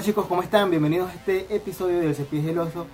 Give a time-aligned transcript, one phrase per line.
[0.00, 0.70] Hola chicos, ¿cómo están?
[0.70, 2.86] Bienvenidos a este episodio del Cepillo del Oso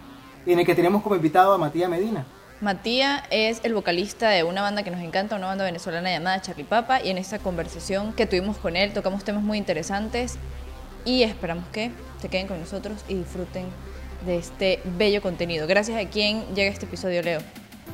[0.44, 2.26] en el que tenemos como invitado a Matías Medina.
[2.60, 6.64] Matías es el vocalista de una banda que nos encanta, una banda venezolana llamada Charlie
[6.64, 10.36] Papa y en esta conversación que tuvimos con él tocamos temas muy interesantes
[11.04, 13.66] y esperamos que se queden con nosotros y disfruten
[14.26, 15.68] de este bello contenido.
[15.68, 17.38] Gracias a quien llega este episodio, Leo.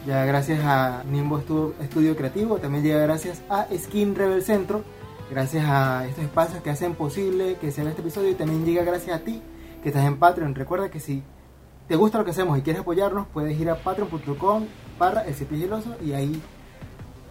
[0.06, 1.38] Ya gracias a Nimbo
[1.82, 4.82] Estudio Creativo, también llega gracias a Skin Rebel Centro,
[5.32, 8.84] gracias a estos espacios que hacen posible que se haga este episodio y también llega
[8.84, 9.40] gracias a ti
[9.82, 10.54] que estás en Patreon.
[10.54, 11.22] Recuerda que si
[11.88, 14.66] te gusta lo que hacemos y quieres apoyarnos, puedes ir a patreon.com
[14.98, 16.42] barra el cepillo y ahí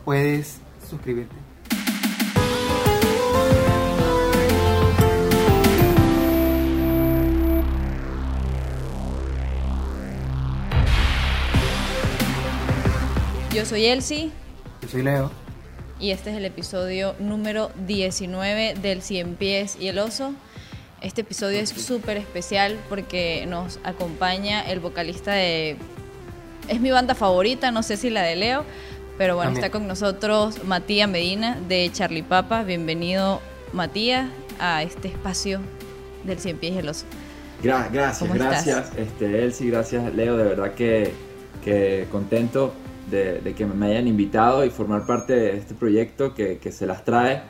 [0.03, 1.35] puedes suscribirte.
[13.53, 14.31] Yo soy Elsie.
[14.81, 15.50] Yo soy Leo
[16.01, 20.33] y este es el episodio número 19 del Cien Pies y el Oso.
[20.99, 25.77] Este episodio es súper especial porque nos acompaña el vocalista de...
[26.67, 28.65] Es mi banda favorita, no sé si la de Leo,
[29.19, 32.63] pero bueno, está con nosotros Matías Medina de Charlie Papa.
[32.63, 33.39] Bienvenido
[33.71, 34.27] Matías
[34.59, 35.61] a este espacio
[36.23, 37.05] del Cien Pies y el Oso.
[37.61, 41.13] gracias, gracias, este, Elsie, gracias Leo, de verdad que,
[41.63, 42.73] que contento
[43.11, 47.43] de, que me hayan invitado y formar parte de este proyecto que, se las trae.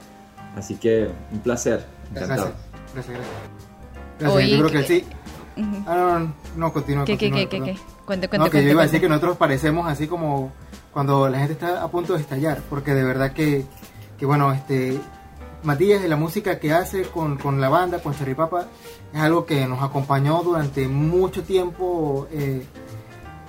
[0.55, 1.85] Así que un placer.
[2.11, 2.51] Encantado.
[2.93, 3.17] Gracias, gracias.
[4.19, 4.49] gracias.
[4.49, 5.05] yo creo que, sí.
[5.87, 7.05] Ah, no, no, continúa.
[7.05, 7.59] ¿Qué, qué, qué, qué,
[8.05, 10.51] Cuente, cuente, no, que yo iba a decir que nosotros parecemos así como
[10.91, 13.65] cuando la gente está a punto de estallar, porque de verdad que,
[14.17, 14.99] que bueno, este,
[15.63, 18.65] Matías de la música que hace con, con la banda, con Cherry Papa,
[19.13, 22.27] es algo que nos acompañó durante mucho tiempo.
[22.31, 22.65] Eh,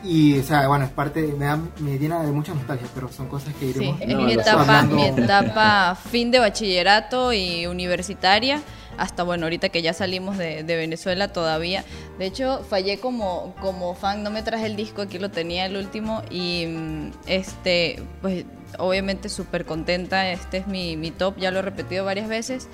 [0.03, 3.29] y, o sea, bueno, es parte, me, da, me llena de mucha nostalgia, pero son
[3.29, 3.99] cosas que iremos...
[3.99, 8.61] Sí, es mi etapa, mi etapa fin de bachillerato y universitaria,
[8.99, 11.85] hasta, bueno, ahorita que ya salimos de, de, Venezuela todavía.
[12.19, 15.77] De hecho, fallé como, como fan, no me traje el disco, aquí lo tenía el
[15.77, 18.45] último, y, mm, este, pues,
[18.79, 22.69] obviamente súper contenta, este es mi, mi top, ya lo he repetido varias veces.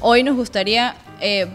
[0.00, 0.96] Hoy nos gustaría...
[1.20, 1.46] Eh,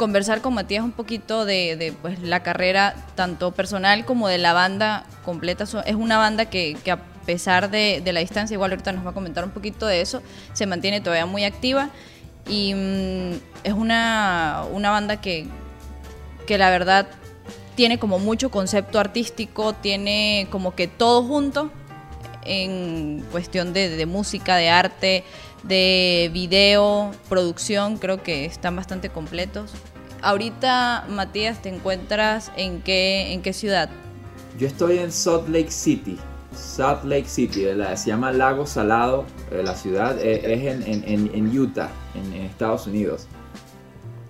[0.00, 5.04] conversar con Matías un poquito de, pues, la carrera tanto personal como de la banda
[5.26, 5.64] completa.
[5.84, 6.96] Es una banda que, a
[7.26, 10.22] pesar de, la distancia, igual ahorita nos va a comentar un poquito de eso,
[10.54, 11.90] se mantiene todavía muy activa
[12.48, 15.46] y mm, es una, una banda que,
[16.46, 17.06] que la verdad
[17.74, 21.70] tiene como mucho concepto artístico, tiene como que todo junto
[22.46, 25.24] en cuestión de, de música, de arte,
[25.62, 29.72] de video, producción, creo que están bastante completos.
[30.22, 33.88] Ahorita, Matías, ¿te encuentras en qué, en qué ciudad?
[34.58, 36.18] Yo estoy en Salt Lake City.
[36.54, 42.32] Salt Lake City, se llama Lago Salado, eh, la ciudad, eh, es en, Utah, en,
[42.42, 43.26] Estados Unidos.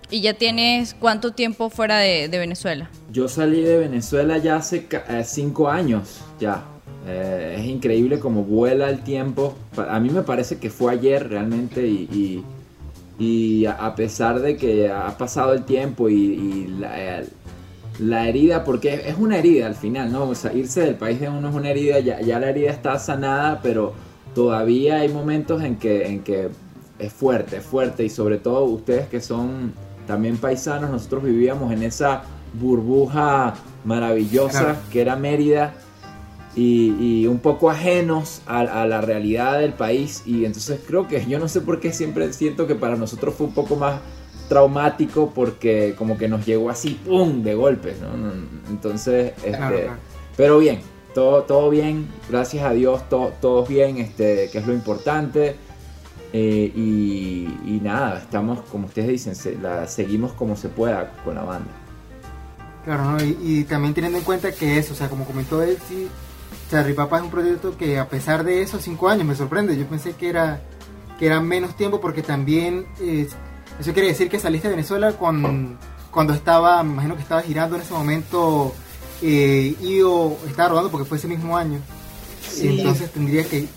[0.09, 2.89] ¿Y ya tienes cuánto tiempo fuera de, Venezuela?
[3.11, 6.63] Yo salí de Venezuela ya hace eh, cinco años, ya.
[7.07, 9.55] Es increíble cómo vuela el tiempo.
[9.75, 12.43] A mí me parece que fue ayer realmente y
[13.21, 16.67] y a pesar de que ha pasado el tiempo y,
[17.99, 20.23] la, herida, porque es una herida al final, ¿no?
[20.23, 23.59] O sea, irse del país de uno es una herida, ya, la herida está sanada,
[23.61, 23.93] pero
[24.33, 26.49] todavía hay momentos en que, en que
[26.97, 29.73] es fuerte, es fuerte y sobre todo ustedes que son
[30.07, 32.23] también paisanos, nosotros vivíamos en esa
[32.59, 33.53] burbuja
[33.85, 35.75] maravillosa que era Mérida
[36.55, 41.47] y, un poco ajenos a, la realidad del país y entonces creo que yo no
[41.47, 44.01] sé por qué siempre siento que para nosotros fue un poco más
[44.49, 48.33] traumático porque como que nos llegó así, ¡pum!, de golpe, ¿no?
[48.69, 49.89] Entonces, este,
[50.35, 50.79] pero bien,
[51.13, 55.55] todo, todo bien, gracias a Dios, todo, todo bien, este, que es lo importante.
[56.33, 61.71] Eh, y, nada, estamos, como ustedes dicen, la, seguimos como se pueda con la banda.
[62.85, 66.07] Claro, y, y, también teniendo en cuenta que eso, o sea, como comentó él, sí,
[66.71, 69.77] Charly Papa es un proyecto que a pesar de esos cinco años me sorprende.
[69.77, 70.61] Yo pensé que era,
[71.19, 72.85] que era menos tiempo porque también
[73.77, 75.77] eso quiere decir que saliste de Venezuela con,
[76.11, 78.73] cuando estaba, me imagino que estaba girando en ese momento
[79.21, 81.79] eh, y o estaba rodando porque fue ese mismo año.
[82.61, 83.67] Entonces tendría que...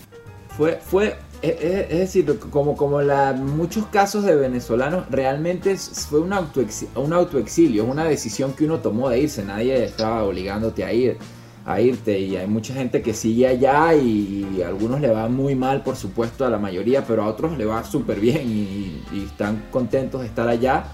[0.55, 6.21] Fue, fue e, e, es, decir, como, como la, muchos casos de venezolanos, realmente fue
[6.21, 10.93] un, un autoexilio, es una decisión que uno tomó de irse, nadie estaba obligándote a
[10.93, 11.17] ir
[11.65, 12.19] a irte.
[12.19, 15.95] Y hay mucha gente que sigue allá y, a algunos le va muy mal por
[15.95, 20.27] supuesto a la mayoría pero a otros le va súper bien y, están contentos de
[20.27, 20.85] estar allá.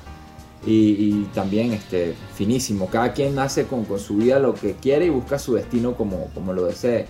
[0.66, 2.88] Y, también este finísimo.
[2.88, 6.54] Cada quien nace con, su vida lo que quiere y busca su destino como, como
[6.54, 7.08] lo desee.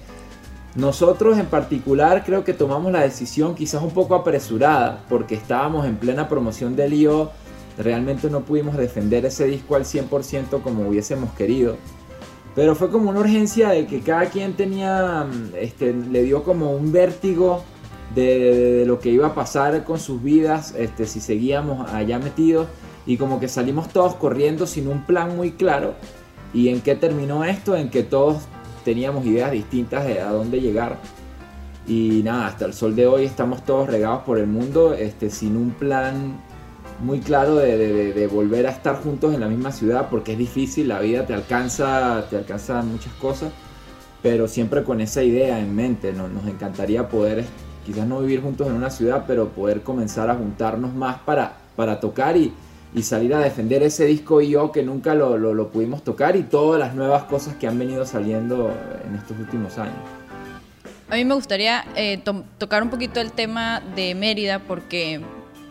[0.73, 5.97] Nosotros en particular creo que tomamos la decisión quizás un poco apresurada porque estábamos en
[5.97, 7.31] plena promoción del lío
[7.77, 11.77] realmente no pudimos defender ese disco al 100% como hubiésemos querido.
[12.55, 16.71] Pero fue como una urgencia de que cada quien tenía, mm, este, le dio como
[16.71, 17.63] un vértigo
[18.13, 22.67] de, lo que iba a pasar con sus vidas este, si seguíamos allá metidos
[23.05, 25.95] y como que salimos todos corriendo sin un plan muy claro.
[26.53, 27.75] ¿Y en qué terminó esto?
[27.75, 28.43] En que todos
[28.83, 30.97] teníamos ideas distintas de a dónde llegar.
[31.87, 35.55] Y nada, hasta el sol de hoy estamos todos regados por el mundo este, sin
[35.55, 36.39] un plan
[37.01, 40.99] muy claro de, volver a estar juntos en la misma ciudad porque es difícil, la
[40.99, 43.51] vida te alcanza, te alcanza muchas cosas,
[44.21, 46.27] pero siempre con esa idea en mente, ¿no?
[46.27, 47.43] nos encantaría poder
[47.85, 51.99] quizás no vivir juntos en una ciudad, pero poder comenzar a juntarnos más para, para
[51.99, 52.53] tocar y,
[52.93, 56.43] y salir a defender ese disco y yo que nunca lo, lo, pudimos tocar y
[56.43, 58.71] todas las nuevas cosas que han venido saliendo
[59.07, 59.95] en estos últimos años.
[61.09, 62.21] A mí me gustaría eh,
[62.57, 65.21] tocar un poquito el tema de Mérida porque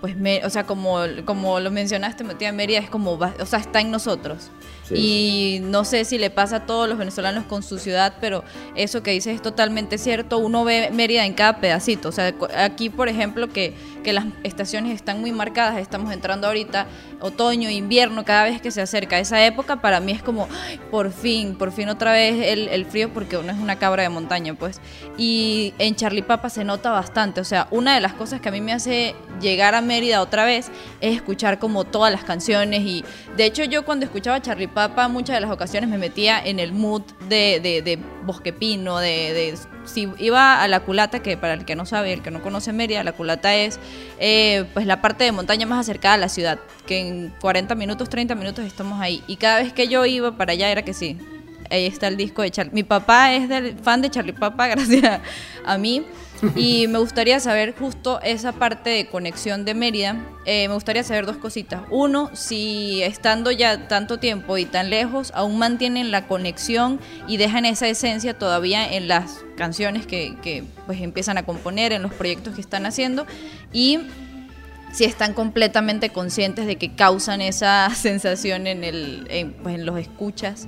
[0.01, 3.91] pues, o sea, como, como lo mencionaste, Matías Mérida es como, o sea, está en
[3.91, 4.51] nosotros.
[4.95, 8.45] Y no sé si le pasa a todos los venezolanos con su ciudad, pero
[8.75, 10.39] eso que dices es totalmente cierto.
[10.39, 12.09] Uno ve Mérida en cada pedacito.
[12.09, 16.87] O sea, aquí, por ejemplo, que, que las estaciones están muy marcadas, estamos entrando ahorita
[17.21, 20.49] otoño, invierno, cada vez que se acerca esa época, para mí es como,
[20.91, 24.09] por fin, por fin otra vez el, el, frío, porque uno es una cabra de
[24.09, 24.81] montaña, pues.
[25.17, 27.41] Y en Charlie Papa se nota bastante.
[27.41, 30.45] O sea, una de las cosas que a mí me hace llegar a Mérida otra
[30.45, 30.71] vez
[31.01, 32.81] es escuchar como todas las canciones.
[32.83, 33.05] Y
[33.37, 36.73] de hecho, yo cuando escuchaba Charlie Papa, muchas de las ocasiones me metía en el
[36.73, 41.53] mood de, de, de Bosque Pino, de, de si iba a la culata, que para
[41.53, 43.79] el que no sabe, el que no conoce Mérida, la culata es
[44.19, 48.09] eh, pues la parte de montaña más acercada a la ciudad, que en 40 minutos,
[48.09, 49.23] 30 minutos estamos ahí.
[49.27, 51.19] Y cada vez que yo iba para allá era que sí,
[51.71, 52.73] ahí está el disco de Charlie.
[52.73, 55.21] Mi papá es del fan de Charlie Papa, gracias
[55.65, 56.05] a mí.
[56.57, 60.17] Y me gustaría saber justo esa parte de conexión de Mérida.
[60.47, 61.83] Eh, me gustaría saber dos cositas.
[61.91, 67.67] Uno, si estando ya tanto tiempo y tan lejos, aún mantienen la conexión y dejan
[67.67, 72.55] esa esencia todavía en las canciones que, que pues empiezan a componer, en los proyectos
[72.55, 73.27] que están haciendo.
[73.73, 73.99] Y
[74.93, 80.67] si están completamente conscientes de que causan esa sensación pues, en los escuchas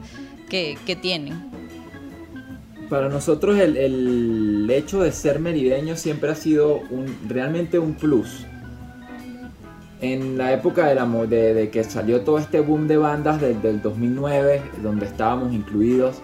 [0.53, 1.51] que, que tienen
[2.91, 8.45] para nosotros el, hecho de ser merideño siempre ha sido un, realmente un plus.
[10.03, 13.81] En la época de, la, de, que salió todo este boom de bandas del, del
[13.81, 16.21] 2009, donde estábamos incluidos,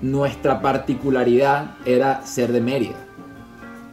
[0.00, 2.96] nuestra particularidad era ser de Mérida.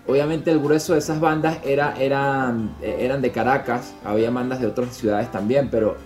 [0.06, 4.96] Obviamente el grueso de esas bandas era, eran, eran de Caracas, había bandas de otras
[4.96, 5.98] ciudades también, pero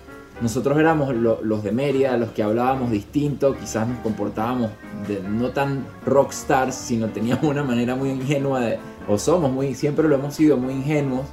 [0.41, 4.71] nosotros éramos los de Mérida, los que hablábamos distinto, quizás nos comportábamos
[5.07, 10.07] de, no tan rockstars, sino teníamos una manera muy ingenua de, o somos muy, siempre
[10.07, 11.25] lo hemos sido muy ingenuos,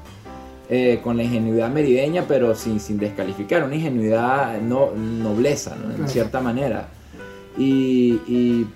[0.71, 5.95] eh, con la ingenuidad merideña, pero sin, sin descalificar, una ingenuidad no, nobleza, ¿no?
[5.95, 6.89] en cierta manera.
[7.59, 8.67] Y, y,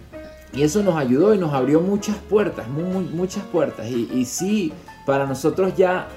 [0.52, 3.86] eso nos ayudó y nos abrió muchas puertas, muchas puertas.
[3.88, 4.72] Y, y sí,
[5.06, 6.08] para nosotros ya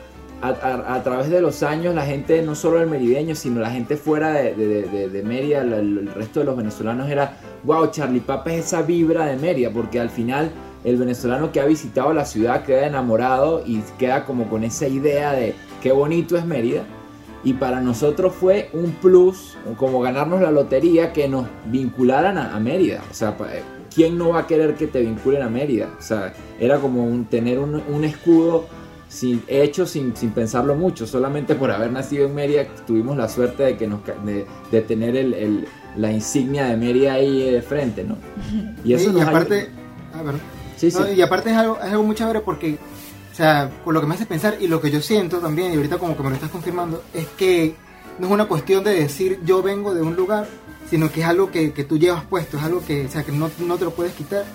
[0.42, 4.34] a, través de los años la gente, no solo el merideño, sino la gente fuera
[4.34, 9.26] de, de, Mérida, el, resto de los venezolanos era, wow, Charlie Papa es esa vibra
[9.28, 10.52] de Mérida, porque al final
[10.84, 15.34] el venezolano que ha visitado la ciudad queda enamorado y queda como con esa idea
[15.34, 16.84] de qué bonito es Mérida.
[17.44, 23.02] Y para nosotros fue un plus, como ganarnos la lotería, que nos vincularan a, Mérida.
[23.10, 23.36] O sea,
[23.94, 25.90] ¿quién no va a querer que te vinculen a Mérida?
[25.98, 28.68] O sea, era como tener un escudo
[29.12, 33.64] sin, hecho sin, sin, pensarlo mucho, solamente por haber nacido en Mérida tuvimos la suerte
[33.64, 38.18] de, que nos, de, tener el, la insignia de Mérida ahí de frente, ¿no?
[38.86, 39.70] Y eso aparte,
[41.14, 42.78] y aparte es algo, es algo muy chévere porque,
[43.32, 45.76] o sea, con lo que me hace pensar y lo que yo siento también, y
[45.76, 47.76] ahorita como que me lo estás confirmando, es que
[48.18, 50.48] no es una cuestión de decir yo vengo de un lugar,
[50.90, 53.34] sino que es algo que, que tú llevas puesto, es algo que, o sea, que
[53.34, 54.46] no, no te lo puedes quitar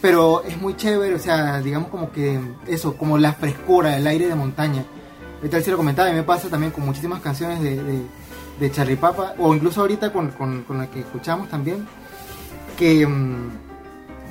[0.00, 4.28] pero es muy chévere, o sea, digamos como que eso, como la frescura, el aire
[4.28, 4.84] de montaña.
[5.38, 7.80] Ahorita sí lo comentaba, y me pasa también con muchísimas canciones de,
[8.60, 11.86] de, Charlie Papa, o incluso ahorita con, con, con, la que escuchamos también,
[12.76, 13.50] que, mm,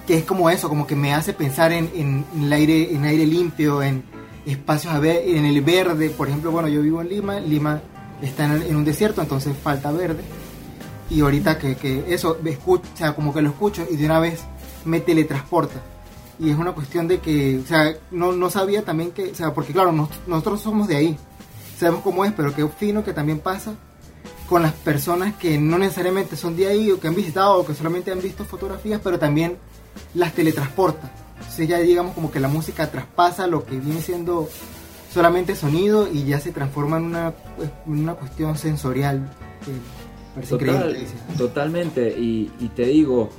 [0.05, 3.25] que es como eso, como que me hace pensar en, en, el, aire, en aire
[3.25, 4.03] limpio, en
[4.45, 6.09] espacios a ver, en el verde.
[6.09, 7.81] Por ejemplo, bueno, yo vivo en Lima, Lima
[8.21, 10.23] está en, un desierto, entonces falta verde.
[11.09, 12.37] Y ahorita que, que eso,
[12.95, 14.43] sea, como que lo escucho y de una vez
[14.87, 15.75] me teletransporta.
[16.39, 19.53] Y es una cuestión de que, o sea, no, no sabía también que, o sea,
[19.53, 21.17] porque claro, nosotros somos de ahí,
[21.77, 23.75] sabemos cómo es, pero qué fino que también pasa
[24.47, 27.73] con las personas que no necesariamente son de ahí o que han visitado o que
[27.73, 29.57] solamente han visto fotografías, pero también
[30.13, 31.11] las teletransporta.
[31.37, 34.47] Entonces ya digamos como que la música traspasa lo que viene siendo
[35.13, 39.29] solamente sonido y ya se transforma en una, pues, en una cuestión sensorial.
[41.37, 43.29] totalmente, y, y te digo,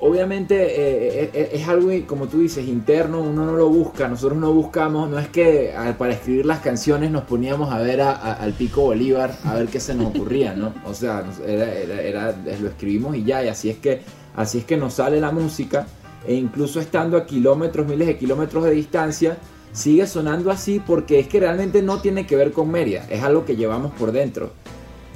[0.00, 4.38] obviamente eh, eh, eh, es algo, como tú dices, interno, uno no lo busca, nosotros
[4.38, 8.82] no buscamos, no es que para escribir las canciones nos poníamos a ver al Pico
[8.82, 10.72] Bolívar a ver qué se nos ocurría, ¿no?
[10.84, 14.02] O sea, era, lo escribimos y ya, y así es, que,
[14.36, 15.86] así es que nos sale la música,
[16.26, 19.36] e incluso estando a kilómetros, miles de kilómetros de distancia,
[19.72, 23.44] sigue sonando así porque es que realmente no tiene que ver con Mérida, es algo
[23.44, 24.52] que llevamos por dentro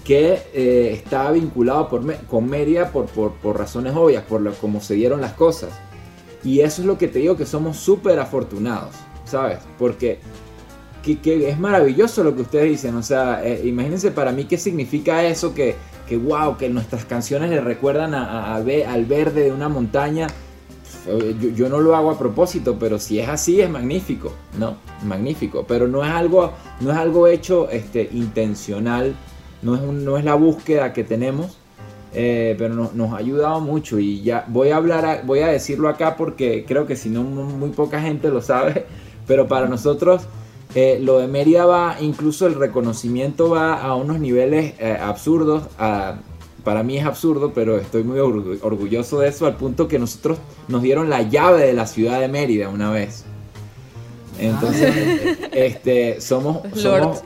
[0.05, 5.71] que eh, está vinculado con Mérida por, razones obvias, por lo, se dieron las cosas.
[6.45, 9.59] Y eso es lo que te digo que somos súper afortunados, ¿sabes?
[9.79, 10.19] Porque
[11.03, 12.97] que, es maravilloso lo que ustedes dicen.
[12.97, 15.77] O sea, eh, imagínense para mí qué significa eso, que,
[16.09, 20.27] que wow, que nuestras canciones le recuerdan a, al verde de una montaña.
[21.07, 24.77] Yo, yo, no lo hago a propósito, pero si es así es magnífico, ¿no?
[25.05, 29.17] Magnífico, pero no es algo, no es algo hecho este, intencional
[29.63, 31.57] no es, no es la búsqueda que tenemos,
[32.15, 36.17] eh, pero nos ha ayudado mucho y ya voy a hablar, voy a decirlo acá
[36.17, 38.85] porque creo que si no muy poca gente lo sabe,
[39.27, 40.23] pero para nosotros
[40.75, 45.63] eh, lo de Mérida va, incluso el reconocimiento va a unos niveles eh, absurdos,
[46.65, 50.39] para mí es absurdo, pero estoy muy orgulloso de eso, al punto que nosotros
[50.69, 53.25] nos dieron la llave de la ciudad de Mérida una vez.
[54.39, 55.49] Entonces, ah.
[55.53, 57.25] este, somos, somos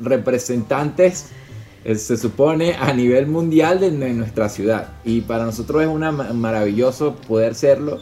[0.00, 1.30] representantes
[1.84, 4.94] se supone a nivel mundial de, nuestra ciudad.
[5.04, 8.00] Y para nosotros es una maravilloso poder serlo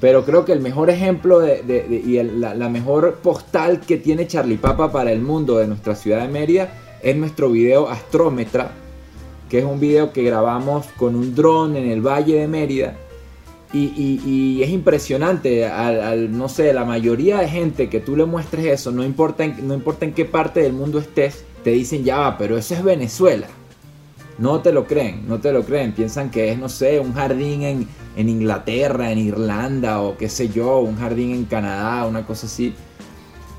[0.00, 4.90] pero creo que el mejor ejemplo de, y la, mejor postal que tiene Charlie Papa
[4.90, 6.72] para el mundo de nuestra ciudad de Mérida
[7.02, 8.72] es nuestro video Astrómetra
[9.50, 12.96] que es un video que grabamos con un dron en el Valle de Mérida.
[13.72, 18.90] Y, es impresionante, al, no sé, la mayoría de gente que tú le muestres eso,
[18.90, 22.56] no importa, no importa en qué parte del mundo estés, te dicen, ya va, pero
[22.56, 23.46] eso es Venezuela.
[24.38, 25.92] No te lo creen, no te lo creen.
[25.92, 30.78] Piensan que es, no sé, un jardín en, Inglaterra, en Irlanda o qué sé yo,
[30.78, 32.74] un jardín en Canadá, una cosa así.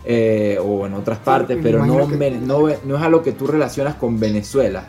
[0.04, 4.20] Eh, o en otras partes, pero no, no, es a lo que tú relacionas con
[4.20, 4.84] Venezuela.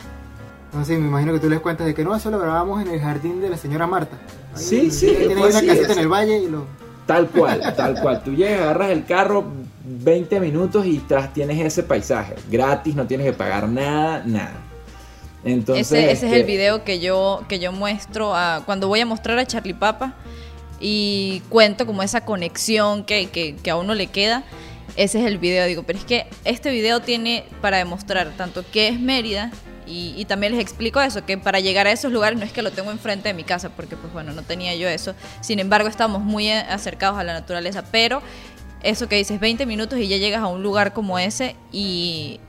[0.73, 2.87] No, sí, me imagino que tú les cuentas de que no, eso lo grabamos en
[2.87, 4.17] el jardín de la señora Marta.
[4.55, 5.13] sí, sí.
[5.15, 6.65] Tiene una casita en el valle y lo...
[7.05, 8.23] Tal cual, tal cual.
[8.23, 9.43] Tú llegas, agarras el carro,
[9.83, 12.35] 20 minutos y tras tienes ese paisaje.
[12.49, 14.53] Gratis, no tienes que pagar nada, nada.
[15.43, 19.05] Entonces, ese, es el este, video que yo, que yo muestro a, cuando voy a
[19.05, 20.13] mostrar a Charlie Papa
[20.79, 24.43] y cuento como esa conexión que, que, a uno le queda.
[24.95, 28.87] Ese es el video, digo, pero es que este video tiene para demostrar tanto qué
[28.87, 29.51] es Mérida
[29.85, 32.61] y, y, también les explico eso, que para llegar a esos lugares no es que
[32.61, 35.13] lo tengo enfrente de mi casa, porque pues bueno, no tenía yo eso.
[35.41, 38.21] Sin embargo, estamos muy acercados a la naturaleza, pero
[38.83, 42.39] eso que dices, 20 minutos y ya llegas a un lugar como ese y,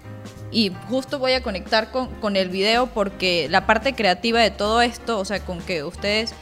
[0.50, 4.83] y justo voy a conectar con, con, el video porque la parte creativa de todo
[4.83, 6.35] esto, o sea, con que ustedes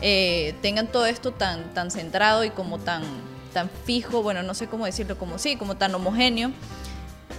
[0.00, 3.02] eh, tengan todo esto tan, tan centrado y como tan,
[3.52, 6.52] tan fijo, bueno, no sé cómo decirlo, como sí, como tan homogéneo.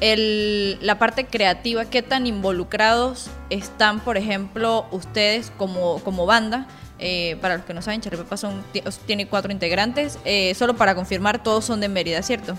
[0.01, 6.67] El, la parte creativa, qué tan involucrados están, por ejemplo, ustedes como, como banda
[6.99, 8.63] eh, para los que no saben, Charpepa son,
[9.05, 10.19] tiene cuatro integrantes.
[10.25, 12.55] Eh, solo para confirmar, todos son de Mérida, ¿cierto?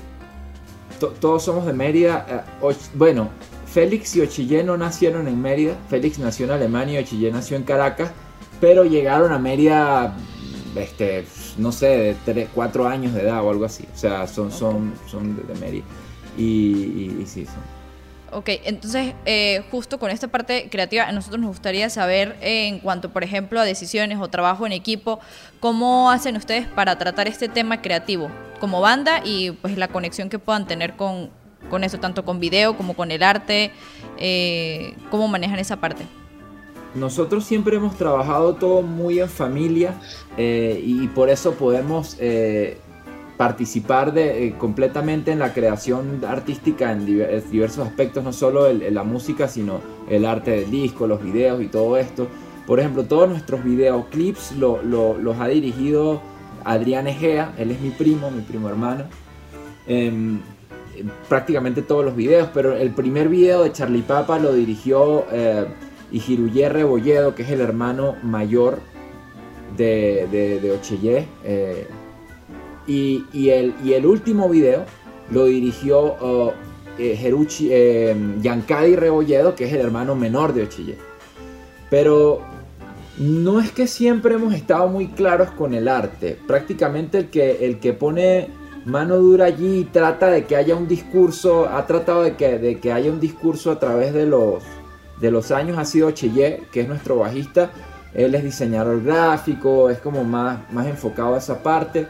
[1.20, 2.26] todos somos de Mérida.
[2.62, 3.30] Eh, bueno,
[3.66, 5.75] Félix y Ochille no nacieron en Mérida.
[5.88, 8.11] Félix nació en Alemania y Ochille nació en Caracas.
[8.61, 10.14] Pero llegaron a Mérida,
[10.76, 11.25] este,
[11.56, 13.87] no sé, de 3, 4 años de edad o algo así.
[13.94, 15.85] O sea, son, son, son de, Mérida.
[16.37, 17.79] Y, y sí, son.
[18.32, 22.78] Ok, entonces eh, justo con esta parte creativa, a nosotros nos gustaría saber eh, en
[22.78, 25.18] cuanto, por ejemplo, a decisiones o trabajo en equipo,
[25.58, 30.38] ¿cómo hacen ustedes para tratar este tema creativo como banda y pues la conexión que
[30.38, 31.30] puedan tener con,
[31.70, 33.72] con eso, tanto con video como con el arte?
[34.16, 36.04] Eh, ¿Cómo manejan esa parte?
[36.94, 39.94] Nosotros siempre hemos trabajado todo muy en familia
[40.37, 42.16] y por eso podemos
[43.40, 49.49] participar de, eh, completamente en la creación artística en diversos aspectos, no solo la música,
[49.49, 49.80] sino
[50.11, 52.28] el arte del disco, los videos y todo esto.
[52.66, 56.20] Por ejemplo, todos nuestros videoclips los ha dirigido
[56.64, 59.04] Adrián Egea, él es mi primo, mi primo hermano.
[59.87, 60.40] Em,
[61.26, 65.64] prácticamente todos los videos, pero el primer video de Charlie Papa lo dirigió eh,
[66.12, 68.80] Ijiruye Rebolledo, que es el hermano mayor
[69.78, 70.73] de, de, de
[72.87, 74.84] y, el, y último video
[75.30, 76.52] lo dirigió uh,
[76.99, 77.18] eh,
[77.70, 80.99] eh, Rebolledo, que es el hermano menor de Ochille.
[81.88, 82.42] Pero
[83.18, 86.38] no es que siempre hemos estado muy claros con el arte.
[86.46, 88.49] Prácticamente el que, el que pone
[88.84, 93.20] mano dura allí, trata de que haya un discurso, ha tratado de que, haya un
[93.20, 97.70] discurso a través de los, años, ha sido Cheye, que es nuestro bajista,
[98.14, 102.08] él es diseñador gráfico, es como más enfocado a esa parte.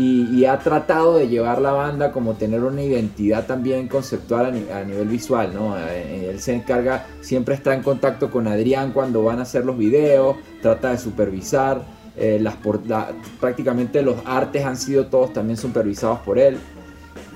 [0.00, 5.08] Y, ha tratado de llevar la banda como tener una identidad también conceptual a, nivel
[5.08, 5.76] visual, ¿no?
[5.76, 9.76] Eh, él se encarga, siempre está en contacto con Adrián cuando van a hacer los
[9.76, 11.82] videos, trata de supervisar,
[12.16, 12.54] eh, las
[13.40, 16.58] prácticamente los artes han sido todos también supervisados por él.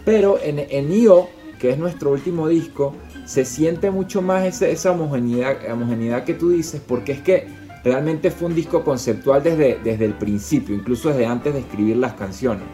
[0.05, 1.29] Pero en, IO,
[1.59, 6.81] que es nuestro último disco, se siente mucho más esa homogeneidad, homogeneidad que tú dices,
[6.85, 7.47] porque es que
[7.85, 12.15] Realmente fue un disco conceptual desde, desde el principio, incluso desde antes de escribir las
[12.15, 12.65] canciones.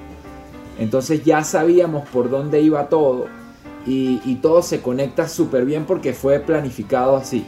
[0.78, 3.26] Entonces ya sabíamos por dónde iba todo
[3.86, 7.44] y, todo se conecta súper bien porque fue planificado así.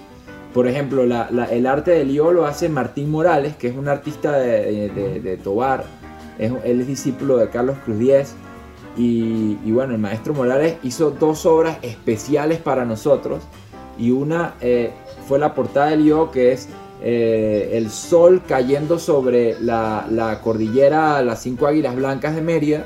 [0.54, 5.38] Por ejemplo, el arte del lío lo hace Martín Morales, que es un artista de,
[5.42, 5.84] Tobar.
[6.38, 8.34] él es discípulo de Carlos Cruz Díez.
[8.96, 13.42] Y, bueno, el maestro Morales hizo dos obras especiales para nosotros.
[13.98, 14.90] Y una eh,
[15.28, 16.68] fue la portada del lío, que es
[17.02, 22.84] eh, el sol cayendo sobre la, cordillera Las Cinco Águilas Blancas de Mérida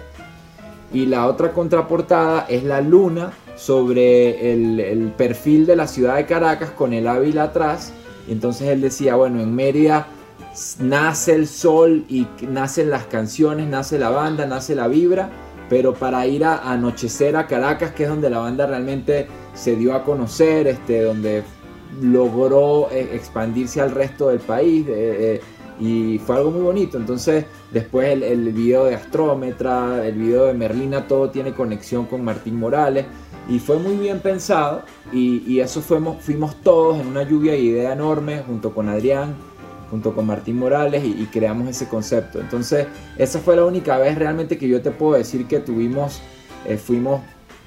[0.92, 6.71] y la otra contraportada es la luna sobre el, perfil de la ciudad de Caracas
[6.71, 7.92] con el Ávila atrás.
[8.28, 10.06] Entonces él decía, bueno, en Mérida
[10.78, 15.30] nace el sol y nacen las canciones, nace la banda, nace la vibra,
[15.68, 19.94] pero para ir a, anochecer a Caracas, que es donde la banda realmente se dio
[19.94, 21.42] a conocer, este, donde
[22.01, 25.41] logró eh, expandirse al resto del país eh,
[25.81, 26.97] y fue algo muy bonito.
[26.97, 32.25] Entonces, después el, el, video de Astrómetra, el video de Merlina, todo tiene conexión con
[32.25, 33.07] Martín Morales
[33.49, 34.83] y fue muy bien pensado
[35.13, 39.35] y, eso fuimos, fuimos todos en una lluvia de idea enorme junto con Adrián,
[39.91, 42.41] junto con Martín Morales y, creamos ese concepto.
[42.41, 42.87] Entonces,
[43.19, 46.21] esa fue la única vez realmente que yo te puedo decir que tuvimos,
[46.67, 47.21] eh, fuimos,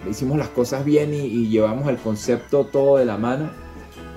[0.10, 3.67] hicimos las cosas bien y llevamos el concepto todo de la mano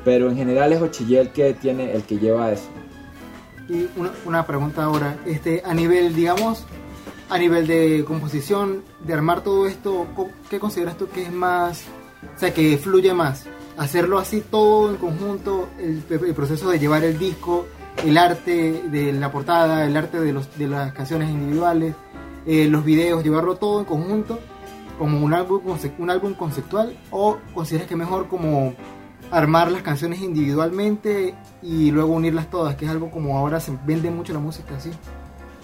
[0.04, 2.68] pero en general es Ochille el que tiene, el que lleva eso.
[3.68, 3.88] Y
[4.26, 6.64] una, pregunta ahora, este, a nivel, digamos,
[7.28, 10.06] a nivel de composición, de armar todo esto,
[10.48, 11.84] ¿qué consideras tú que es más,
[12.36, 13.46] o sea, que fluye más?
[13.78, 16.02] Hacerlo así todo en conjunto, el,
[16.34, 17.66] proceso de llevar el disco,
[18.04, 21.94] el arte de la portada, el arte de, los, de las canciones individuales,
[22.46, 24.40] eh, los videos, llevarlo todo en conjunto
[24.98, 25.62] como un álbum,
[25.98, 28.74] un álbum conceptual o consideras que mejor como
[29.30, 34.10] armar las canciones individualmente y luego unirlas todas, que es algo como ahora se vende
[34.10, 34.90] mucho la música así.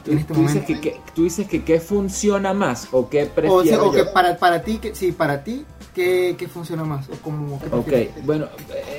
[0.07, 0.61] En este ¿Tú, momento.
[0.61, 4.63] Dices que, tú dices que qué funciona más o qué prefiero o, que para, para
[4.63, 7.09] ti, que, sí, para ti, ¿qué, qué funciona más?
[7.09, 7.93] O como, ok,
[8.25, 8.47] bueno,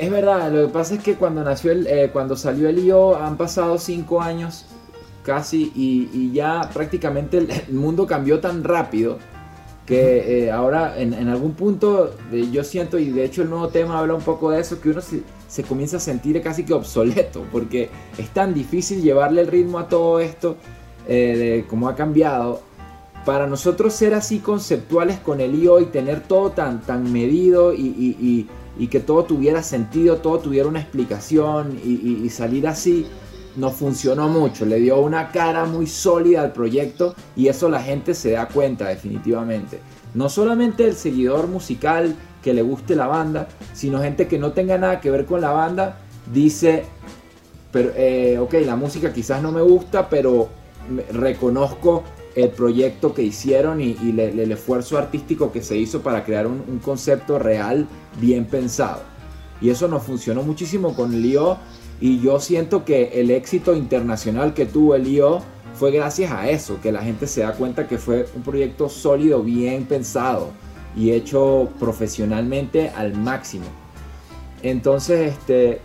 [0.02, 3.16] es verdad, lo que pasa es que cuando nació el, eh, cuando salió el IO
[3.16, 4.66] han pasado cinco años
[5.24, 9.20] casi y, y ya prácticamente el mundo cambió tan rápido
[9.88, 13.98] que eh, ahora en, algún punto eh, yo siento, y de hecho el nuevo tema
[13.98, 17.90] habla un poco de eso, que uno se, comienza a sentir casi que obsoleto, porque
[18.18, 20.58] es tan difícil llevarle el ritmo a todo esto,
[21.08, 22.60] eh, de cómo ha cambiado.
[23.26, 28.48] Para nosotros ser así conceptuales con el IO y tener todo tan, tan medido y,
[28.92, 33.06] que todo tuviera sentido, todo tuviera una explicación y salir así,
[33.58, 38.14] no funcionó mucho, le dio una cara muy sólida al proyecto y eso la gente
[38.14, 39.80] se da cuenta definitivamente.
[40.14, 44.78] No solamente el seguidor musical que le guste la banda, sino gente que no tenga
[44.78, 45.98] nada que ver con la banda,
[46.32, 46.86] dice,
[47.72, 50.50] pero, eh, ok, la música quizás no me gusta, pero
[51.12, 52.04] reconozco
[52.36, 56.78] el proyecto que hicieron y, el esfuerzo artístico que se hizo para crear un, un
[56.78, 57.88] concepto real
[58.22, 59.02] bien pensado.
[59.60, 61.58] Y eso nos funcionó muchísimo con Leo
[62.00, 65.42] y yo siento que el éxito internacional que tuvo el IO
[65.74, 69.42] fue gracias a eso, que la gente se da cuenta que fue un proyecto sólido,
[69.44, 70.50] bien pensado
[70.96, 73.66] y hecho profesionalmente al máximo.
[74.64, 75.80] Entonces, este,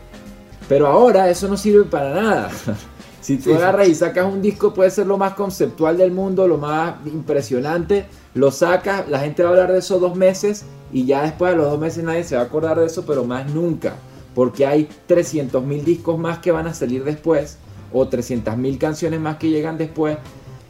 [0.68, 2.50] pero ahora eso no sirve para nada.
[3.20, 6.58] si tú agarras y sacas un disco, puede ser lo más conceptual del mundo, lo
[6.58, 11.22] más impresionante, lo sacas, la gente va a hablar de eso dos meses y ya
[11.22, 13.94] después de los dos meses nadie se va a acordar de eso, pero más nunca
[14.34, 17.58] porque hay 300.000 discos más que van a salir después
[17.92, 20.18] o 300.000 canciones más que llegan después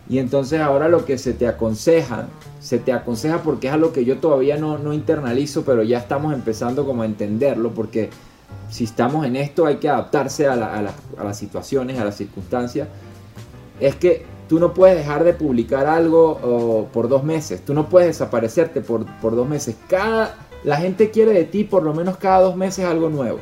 [0.08, 2.28] y entonces ahora lo que se te aconseja,
[2.60, 6.34] se te aconseja porque es algo que yo todavía no, no internalizo, pero ya estamos
[6.34, 8.10] empezando como a entenderlo, porque
[8.68, 12.88] si estamos en esto hay que adaptarse a, las situaciones, a las circunstancias.
[13.80, 18.08] Es que tú no puedes dejar de publicar algo por dos meses, tú no puedes
[18.08, 19.76] desaparecerte por, por dos meses.
[19.88, 23.38] Cada, la gente quiere de ti por lo menos cada dos meses algo nuevo.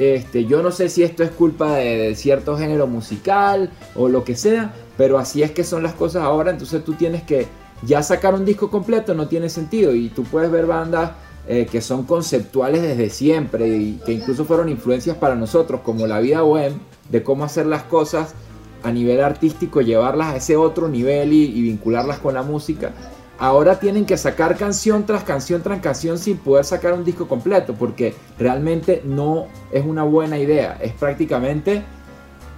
[0.00, 4.34] Este, yo no sé si esto es culpa de, cierto género musical o lo que
[4.34, 7.46] sea, pero así es que son las cosas ahora, entonces tú tienes que
[7.82, 11.12] ya sacar un disco completo no tiene sentido y tú puedes ver bandas
[11.46, 16.20] eh, que son conceptuales desde siempre y que incluso fueron influencias para nosotros, como La
[16.20, 16.72] Vida Web,
[17.10, 18.34] de cómo hacer las cosas
[18.82, 22.92] a nivel artístico, llevarlas a ese otro nivel y vincularlas con la música
[23.40, 27.74] ahora tienen que sacar canción tras canción tras canción sin poder sacar un disco completo,
[27.74, 30.78] porque realmente no es una buena idea.
[30.80, 31.82] Es prácticamente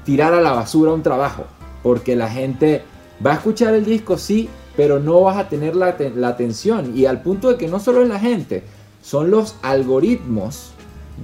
[0.05, 1.45] tirar a la basura un trabajo,
[1.85, 2.83] porque la gente
[3.25, 5.97] va a escuchar el disco, sí, pero no vas a tener la,
[6.29, 6.97] atención.
[6.97, 8.65] Y al punto de que no solo es la gente,
[9.03, 10.73] son los algoritmos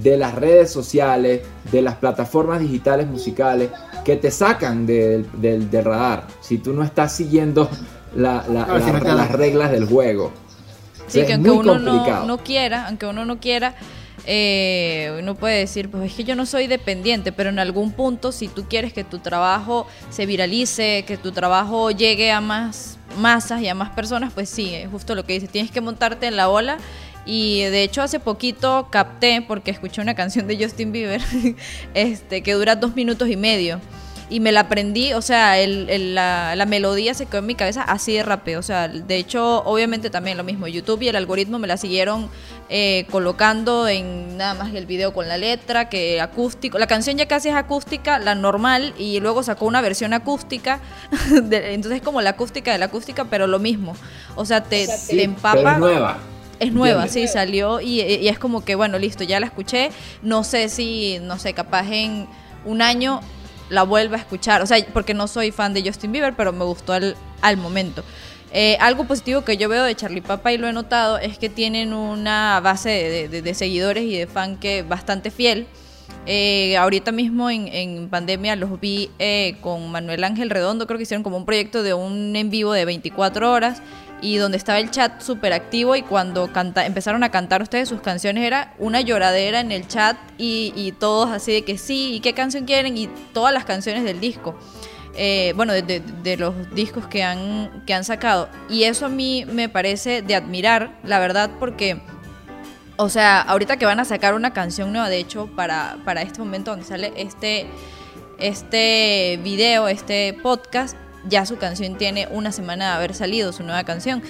[0.01, 1.43] de las redes sociales,
[1.73, 3.71] de las plataformas digitales musicales,
[4.05, 5.27] que te sacan del
[5.73, 6.29] radar.
[6.41, 7.69] Si tú no estás siguiendo
[8.15, 10.33] las reglas del juego.
[11.09, 13.75] Sí, que aunque uno no, quiera, aunque uno no quiera,
[14.27, 18.31] eh, uno puede decir, pues es que yo no soy dependiente, pero en algún punto,
[18.31, 23.63] si tú quieres que tu trabajo se viralice, que tu trabajo llegue a más masas
[23.63, 26.37] y a más personas, pues sí, es justo lo que dices, tienes que montarte en
[26.37, 26.77] la ola.
[27.25, 31.21] Y de hecho hace poquito capté, porque escuché una canción de Justin Bieber,
[31.95, 33.81] este, que dura dos minutos y medio
[34.31, 38.23] y me la aprendí, o sea, la, melodía se quedó en mi cabeza así de
[38.23, 41.79] rápido, o sea, de hecho, obviamente también lo mismo, YouTube y el algoritmo me la
[41.79, 42.29] siguieron
[42.69, 47.27] eh, colocando en nada más el video con la letra, que acústico, la canción ya
[47.27, 50.81] casi es acústica, la normal, y luego sacó una versión acústica,
[51.51, 53.97] entonces como la acústica de la acústica, pero lo mismo,
[54.37, 55.73] o sea, te, empapa.
[55.73, 56.19] es nueva.
[56.61, 59.91] Es nueva, sí, salió y, y es como que, bueno, listo, ya la escuché.
[60.23, 62.27] No sé si, no sé, capaz en
[62.65, 63.21] un año
[63.69, 64.63] la vuelva a escuchar.
[64.63, 68.05] O sea, porque no soy fan de Justin Bieber, pero me gustó al, al momento.
[68.53, 71.51] Eh, algo positivo que yo veo de Charlie Papa y lo he notado es que
[71.51, 75.67] tienen una base de, seguidores y de fan que bastante fiel.
[76.25, 81.23] Eh, ahorita mismo en, pandemia los vi eh, con Manuel Ángel Redondo, creo que hicieron
[81.23, 83.83] como un proyecto de un en vivo de 24 horas
[84.21, 86.51] y donde estaba el chat súper activo y cuando
[86.85, 91.53] empezaron a cantar ustedes sus canciones era una lloradera en el chat y, todos así
[91.53, 92.97] de que sí, ¿y qué canción quieren?
[92.97, 94.59] Y todas las canciones del disco.
[95.15, 98.49] Eh, bueno, de, los discos que han, que han sacado.
[98.69, 102.01] Y eso a mí me parece de admirar, la verdad, porque,
[102.97, 106.39] o sea, ahorita que van a sacar una canción nueva, de hecho, para, para este
[106.39, 107.67] momento donde sale este,
[108.39, 113.85] este video, este podcast, ya su canción tiene una semana de haber salido, su nueva
[113.85, 114.23] canción.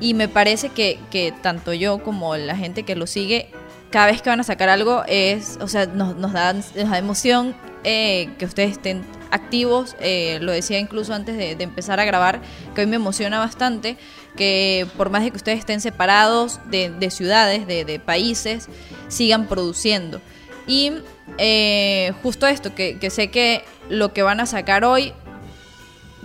[0.00, 3.50] Y me parece que, que tanto yo como la gente que lo sigue,
[3.90, 6.52] cada vez que van a sacar algo, es, o sea, nos, nos, da,
[6.98, 7.54] emoción
[7.84, 9.94] eh, que ustedes estén activos.
[10.00, 12.40] Eh, lo decía incluso antes de, empezar a grabar,
[12.74, 13.96] que hoy me emociona bastante
[14.36, 18.68] que por más de que ustedes estén separados de, de ciudades, de, de, países,
[19.06, 20.20] sigan produciendo.
[20.66, 20.90] Y
[21.38, 25.12] eh, justo esto, que, que sé que lo que van a sacar hoy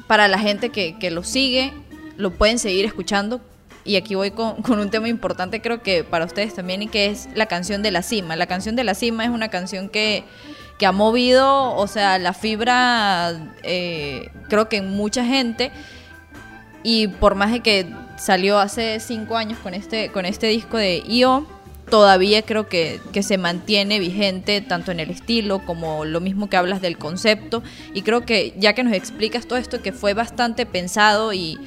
[0.10, 1.72] para la gente que, que lo sigue,
[2.18, 3.42] lo pueden seguir escuchando.
[3.86, 7.30] Y aquí voy con, un tema importante, creo que para ustedes también, y que es
[7.36, 8.36] la canción de la cima.
[8.36, 10.24] La canción de la cima es una canción que,
[10.80, 15.72] que ha movido, o sea, la fibra, eh, creo que en mucha gente.
[16.82, 17.86] Y por más de que
[18.18, 21.46] salió hace cinco años con este, con este disco de IO,
[21.90, 26.82] todavía creo que, se mantiene vigente tanto en el estilo como lo mismo que hablas
[26.82, 27.64] del concepto.
[27.94, 31.58] Y creo que ya que nos explicas todo esto, que fue bastante pensado y,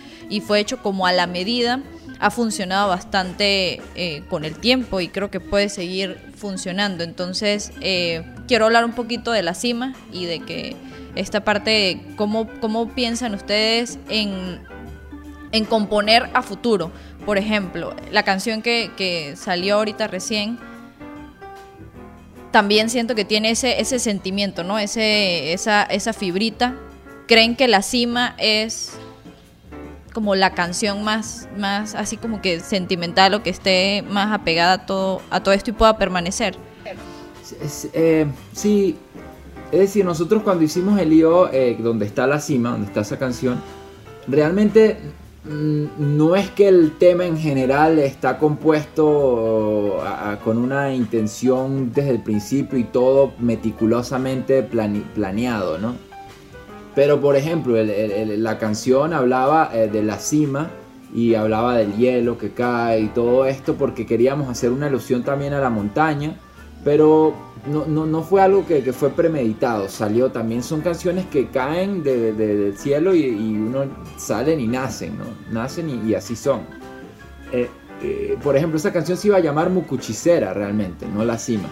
[0.47, 1.83] fue hecho como a la medida,
[2.19, 7.05] ha funcionado bastante eh, con el tiempo y creo que puede seguir funcionando.
[7.05, 10.77] Entonces, eh, quiero hablar un poquito de la cima y de que
[11.15, 14.61] esta parte, ¿cómo, cómo piensan ustedes en,
[15.53, 16.93] en componer a futuro?
[17.25, 20.59] Por ejemplo, la canción que, salió ahorita recién,
[22.51, 24.79] también siento que tiene ese, ese sentimiento, ¿no?
[24.79, 26.75] Ese, esa, esa fibrita.
[27.27, 28.93] ¿Creen que La Cima es
[30.13, 34.87] como la canción más, más así como que sentimental o que esté más apegada a
[34.87, 36.57] todo, a todo esto y pueda permanecer?
[37.95, 38.97] Eh, sí,
[39.71, 43.19] es decir, nosotros cuando hicimos el lío eh, donde está La Cima, donde está esa
[43.19, 43.61] canción,
[44.27, 44.99] realmente
[45.45, 50.01] no es que el tema en general está compuesto
[50.45, 55.97] con una intención desde el principio y todo meticulosamente planeado, ¿no?
[56.95, 60.71] Pero por ejemplo, la canción hablaba eh, de la cima
[61.15, 65.55] y hablaba del hielo que cae y todo esto porque queríamos hacer una alusión también
[65.55, 66.37] a la montaña,
[66.85, 67.35] pero
[67.67, 72.03] no, no, no fue algo que, que, fue premeditado, salió también, son canciones que caen
[72.03, 73.85] de, del cielo y, uno
[74.17, 75.25] salen y nacen, ¿no?
[75.51, 76.63] Nacen y, así son.
[77.53, 77.69] Eh,
[78.03, 81.69] eh, por ejemplo, esa canción se iba a llamar Mucuchicera realmente, no La Cima.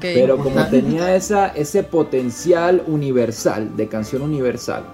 [0.00, 4.84] Pero como tenía esa, ese potencial universal, de canción universal,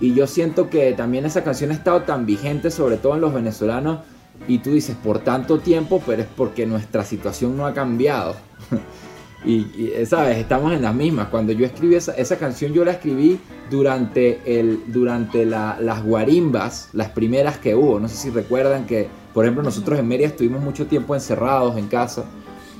[0.00, 3.34] y yo siento que también esa canción ha estado tan vigente, sobre todo en los
[3.34, 4.00] venezolanos,
[4.48, 8.36] y tú dices por tanto tiempo, pero es porque nuestra situación no ha cambiado.
[9.44, 11.28] y, sabes, estamos en las mismas.
[11.28, 13.38] Cuando yo escribí esa, esa canción, yo la escribí
[13.70, 18.00] durante, el, durante las guarimbas, las primeras que hubo.
[18.00, 21.88] No sé si recuerdan que, por ejemplo, nosotros en Mérida estuvimos mucho tiempo encerrados en
[21.88, 22.24] casa.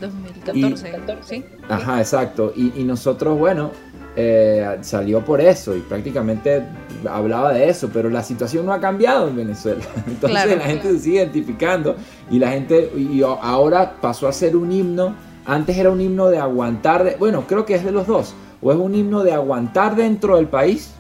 [0.01, 1.45] 2014, ¿sí?
[1.69, 2.53] Ajá, exacto.
[2.57, 3.71] Y, nosotros, bueno,
[4.17, 6.63] eh, salió por eso y prácticamente
[7.09, 9.85] hablaba de eso, pero la situación no ha cambiado en Venezuela.
[10.07, 11.97] Entonces la gente se sigue identificando
[12.31, 15.15] y la gente y ahora pasó a ser un himno.
[15.47, 18.35] Antes era un himno de aguantar, bueno, creo que es de los dos.
[18.63, 20.95] O es un himno de aguantar dentro del país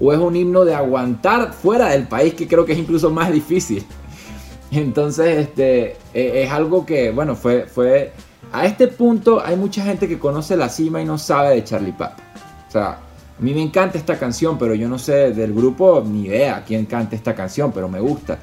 [0.00, 3.32] o es un himno de aguantar fuera del país, que creo que es incluso más
[3.32, 3.84] difícil.
[4.72, 8.12] Entonces, este, e, es algo que, bueno, fue, fue,
[8.52, 11.92] a este punto hay mucha gente que conoce la cima y no sabe de Charlie
[11.92, 12.18] Pap.
[12.68, 16.26] O sea, a mí me encanta esta canción, pero yo no sé del grupo ni
[16.26, 18.38] idea quién canta esta canción, pero me gusta.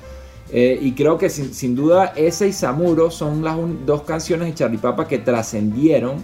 [0.52, 4.80] Eh, y creo que sin, duda esa y Samuro son las dos canciones de Charlie
[4.80, 6.16] Papa que trascendieron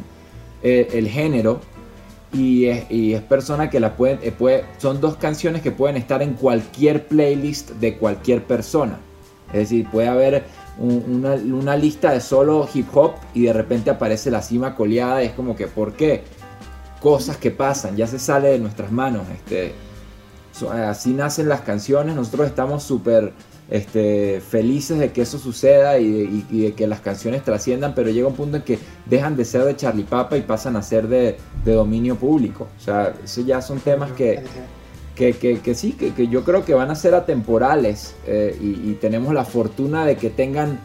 [0.64, 1.60] eh, el género
[2.34, 6.34] y es, persona que la pueden, eh, puede, son dos canciones que pueden estar en
[6.34, 9.00] cualquier playlist de cualquier persona.
[9.50, 10.44] Es decir, puede haber
[10.80, 15.34] una, lista de solo hip hop y de repente aparece la cima coleada y es
[15.34, 16.24] como que, ¿por qué?
[17.00, 19.22] Cosas que pasan, ya se sale de nuestras manos.
[19.34, 19.74] Este,
[20.72, 23.34] así nacen las canciones, nosotros estamos súper
[23.70, 28.36] este, felices de que eso suceda y de, que las canciones trasciendan, pero llega un
[28.36, 32.16] punto en que dejan de ser de Charlie Papa y pasan a ser de, dominio
[32.16, 32.68] público.
[32.78, 34.44] O sea, eso ya son temas que,
[35.16, 40.06] que, sí, que, yo creo que van a ser atemporales eh, y, tenemos la fortuna
[40.06, 40.80] de que tengan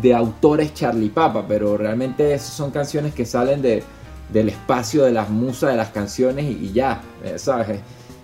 [0.00, 3.82] de autores Charlie Papa, pero realmente esas son canciones que salen de,
[4.32, 7.80] del espacio de las musas de las canciones y, ya, eh, ¿sabes?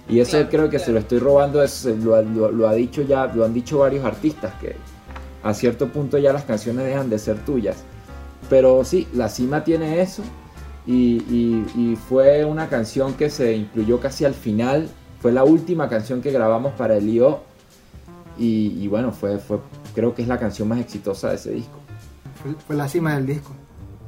[0.08, 3.52] Y eso creo que se lo estoy robando, es, lo, ha dicho ya, lo han
[3.52, 4.76] dicho varios artistas, que
[5.42, 7.84] a cierto punto ya las canciones dejan de ser tuyas.
[8.48, 10.22] Pero sí, La Cima tiene eso,
[10.86, 14.88] y, fue una canción que se incluyó casi al final.
[15.20, 17.40] Fue la última canción que grabamos para el IO.
[18.38, 19.58] Y, bueno, fue, fue,
[19.94, 21.78] creo que es la canción más exitosa de ese disco.
[22.66, 23.52] Fue, la cima del disco.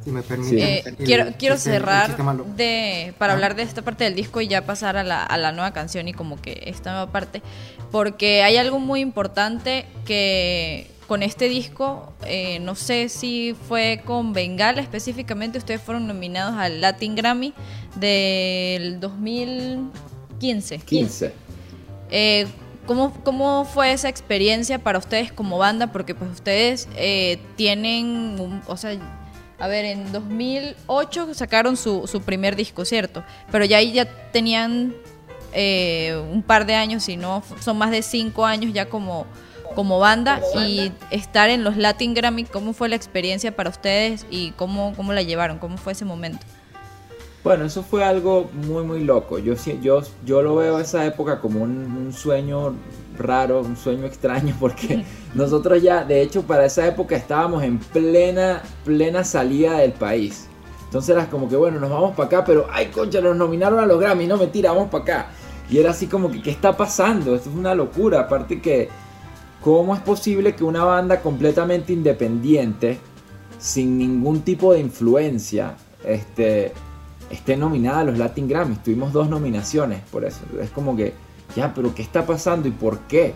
[0.08, 0.78] Si me permite.
[0.78, 2.16] Eh, quiero quiero cerrar
[2.56, 5.52] de, para hablar de esta parte del disco y ya pasar a la, a la
[5.52, 7.42] nueva canción y como que esta nueva parte.
[7.90, 14.32] Porque hay algo muy importante que con este disco, eh, no sé si fue con
[14.32, 17.52] Bengala específicamente, ustedes fueron nominados al Latin Grammy
[17.96, 20.78] del 2015.
[20.78, 21.32] 15.
[22.10, 22.46] Eh,
[22.86, 25.92] ¿cómo, fue esa experiencia para ustedes como banda?
[25.92, 28.98] Porque pues ustedes eh, tienen, o sea,
[29.58, 33.24] a ver, en 2008 sacaron su, su primer disco, ¿cierto?
[33.50, 34.94] Pero ya ahí ya tenían
[36.30, 39.26] un par de años, si no, son más de cinco años ya como
[39.74, 44.50] como banda y estar en los Latin Grammy, ¿cómo fue la experiencia para ustedes y
[44.52, 45.58] cómo, cómo la llevaron?
[45.58, 46.44] ¿Cómo fue ese momento?
[47.44, 49.38] Bueno, eso fue algo muy, muy loco.
[49.38, 52.74] Yo, yo, yo lo veo esa época como un, sueño
[53.16, 58.62] raro, un sueño extraño, porque nosotros ya, de hecho, para esa época estábamos en plena,
[58.84, 60.48] plena salida del país.
[60.84, 63.86] Entonces era como que, bueno, nos vamos para acá, pero, ay, concha, nos nominaron a
[63.86, 65.30] los Grammy, no mentira, vamos para acá.
[65.70, 67.34] Y era así como que, ¿qué está pasando?
[67.34, 68.20] Esto es una locura.
[68.20, 68.88] Aparte que
[69.62, 72.98] ¿Cómo es posible que una banda completamente independiente,
[73.58, 76.72] sin ningún tipo de influencia, este,
[77.30, 78.82] esté nominada a los Latin Grammys?
[78.82, 80.40] Tuvimos dos nominaciones por eso.
[80.60, 81.14] Es como que,
[81.56, 83.34] ya, pero ¿qué está pasando y por qué?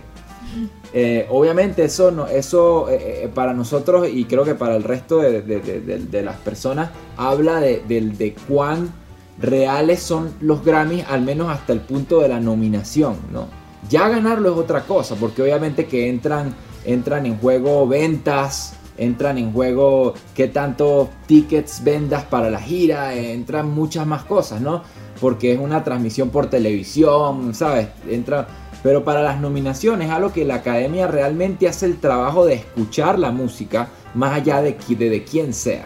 [0.92, 5.18] Eh, obviamente eso, no, eso eh, eh, para nosotros y creo que para el resto
[5.20, 8.92] de, las personas habla de, de, cuán
[9.38, 13.46] reales son los Grammys, al menos hasta el punto de la nominación, ¿no?
[13.88, 19.52] Ya ganarlo es otra cosa, porque obviamente que entran, entran en juego ventas, entran en
[19.52, 24.82] juego qué tanto tickets vendas para la gira, entran muchas más cosas, ¿no?
[25.20, 27.88] Porque es una transmisión por televisión, ¿sabes?
[28.08, 28.46] Entra,
[28.82, 33.30] pero para las nominaciones, algo que la academia realmente hace el trabajo de escuchar la
[33.30, 35.84] música, más allá de, de, de quién sea.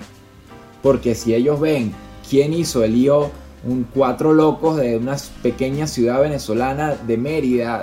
[0.82, 1.92] Porque si ellos ven
[2.28, 3.30] quién hizo el lío
[3.66, 7.82] un cuatro locos de una pequeña ciudad venezolana de Mérida,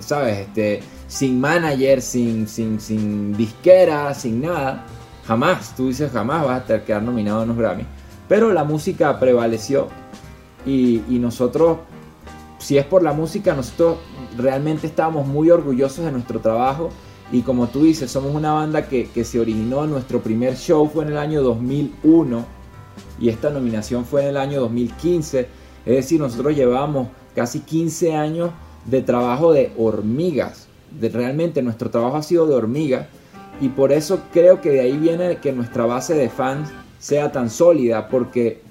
[0.00, 0.38] ¿sabes?
[0.38, 0.80] Este,
[1.10, 4.86] sin manager, sin, sin, sin disquera, sin nada.
[5.26, 7.84] Jamás, tú dices jamás vas a quedar nominado en los Grammy.
[8.28, 9.88] Pero la música prevaleció
[10.64, 11.78] y, nosotros,
[12.58, 13.98] si es por la música, nosotros
[14.38, 16.90] realmente estábamos muy orgullosos de nuestro trabajo.
[17.32, 21.04] Y como tú dices, somos una banda que, que se originó, nuestro primer show fue
[21.04, 22.44] en el año 2001
[23.20, 25.40] y esta nominación fue en el año 2015.
[25.86, 28.50] Es decir, nosotros llevamos casi 15 años
[28.84, 30.69] de trabajo de hormigas.
[31.00, 33.08] Realmente nuestro trabajo ha sido de hormiga
[33.60, 37.50] y por eso creo que de ahí viene que nuestra base de fans sea tan
[37.50, 38.62] sólida porque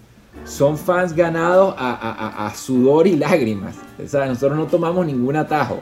[0.46, 3.76] son fans ganados a, sudor y lágrimas.
[3.98, 5.82] nosotros no tomamos ningún atajo.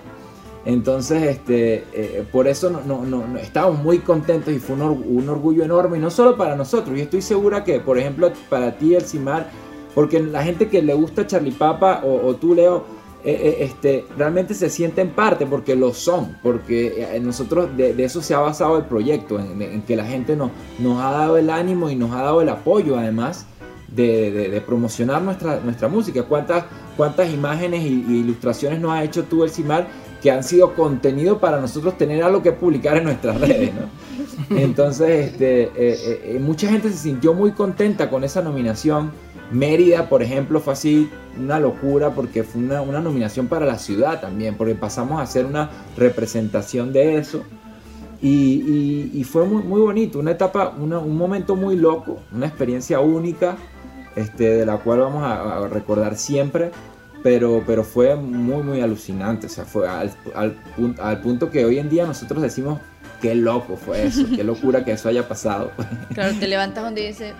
[0.66, 5.98] Entonces, este, eh, por eso no, no, estamos muy contentos y fue un, orgullo enorme,
[5.98, 6.98] y no solo para nosotros.
[6.98, 9.50] Yo estoy segura que, por ejemplo, para ti, El Cimar,
[9.96, 12.84] porque la gente que le gusta Charlie Papa o, tú, Leo,
[13.30, 18.22] eh, eh, este, realmente se siente en parte porque lo son, porque nosotros de, eso
[18.22, 21.90] se ha basado el proyecto, en, que la gente nos, nos ha dado el ánimo
[21.90, 23.46] y nos ha dado el apoyo, además.
[23.88, 26.22] De, promocionar nuestra, nuestra música.
[26.24, 26.66] ¿Cuántas,
[26.98, 29.88] cuántas imágenes y, ilustraciones nos ha hecho tú, El Cimar,
[30.22, 33.88] que han sido contenido para nosotros tener algo que publicar en nuestras redes, ¿no?
[34.58, 39.12] Entonces, este, eh, eh, eh, mucha gente se sintió muy contenta con esa nominación.
[39.52, 44.56] Mérida, por ejemplo, fue así una locura porque fue una, nominación para la ciudad también,
[44.56, 47.44] porque pasamos a hacer una representación de eso.
[48.22, 53.58] Y, fue muy, muy bonito, una etapa, un momento muy loco, una experiencia única,
[54.16, 56.72] este, de la cual vamos a recordar siempre
[57.24, 59.48] pero, pero fue muy, muy alucinante.
[59.48, 62.80] O sea, fue al, al, punto que hoy en día nosotros decimos,
[63.22, 65.72] qué loco fue eso, qué locura que eso haya pasado.
[66.14, 67.34] Claro, te levantas y dices,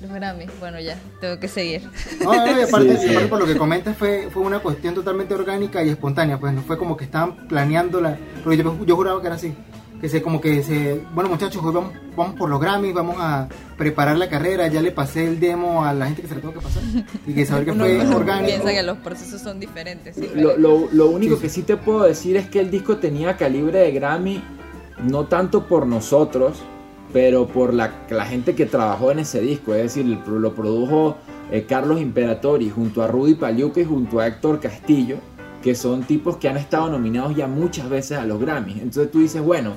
[0.00, 1.82] los Grammys, bueno, ya, tengo que seguir.
[2.22, 5.88] No, no, y aparte, por lo que comentas, fue, fue una cuestión totalmente orgánica y
[5.88, 9.54] espontánea, pues no fue como que estaban planeándola, porque yo, yo juraba que era así
[10.00, 13.48] que se como que se bueno muchachos hoy vamos, vamos por los Grammys vamos a
[13.76, 16.54] preparar la carrera ya le pasé el demo a la gente que se le tuvo
[16.54, 16.82] que pasar
[17.26, 18.46] y que saber que fue orgánico.
[18.46, 22.36] piensa que los procesos son diferentes lo, lo, lo, único que sí te puedo decir
[22.36, 24.42] es que el disco tenía calibre de Grammy
[25.02, 26.58] no tanto por nosotros
[27.12, 27.90] pero por la,
[28.26, 31.16] gente que trabajó en ese disco es decir lo produjo
[31.50, 35.16] eh, Carlos Imperatori junto a Rudy Paliuca y junto a Héctor Castillo
[35.62, 38.76] que son tipos que han estado nominados ya muchas veces a los Grammys.
[38.76, 39.72] Entonces tú dices, bueno,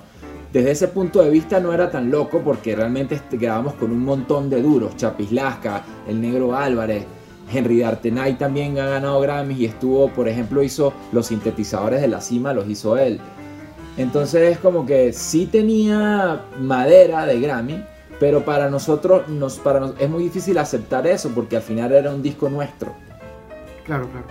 [0.54, 4.50] desde ese punto de vista no era tan loco porque realmente grabamos con un montón
[4.50, 4.96] de duros.
[4.98, 7.06] Chapis Lasca, el negro Álvarez,
[7.52, 12.22] Henry D'Artenay también ha ganado Grammys y estuvo, por ejemplo, hizo los sintetizadores de la
[12.22, 13.20] cima, los hizo él.
[13.98, 17.84] Entonces es como que sí tenía madera de Grammy,
[18.20, 22.22] pero para nosotros nos, para es muy difícil aceptar eso porque al final era un
[22.22, 22.96] disco nuestro.
[23.86, 24.28] Claro, claro,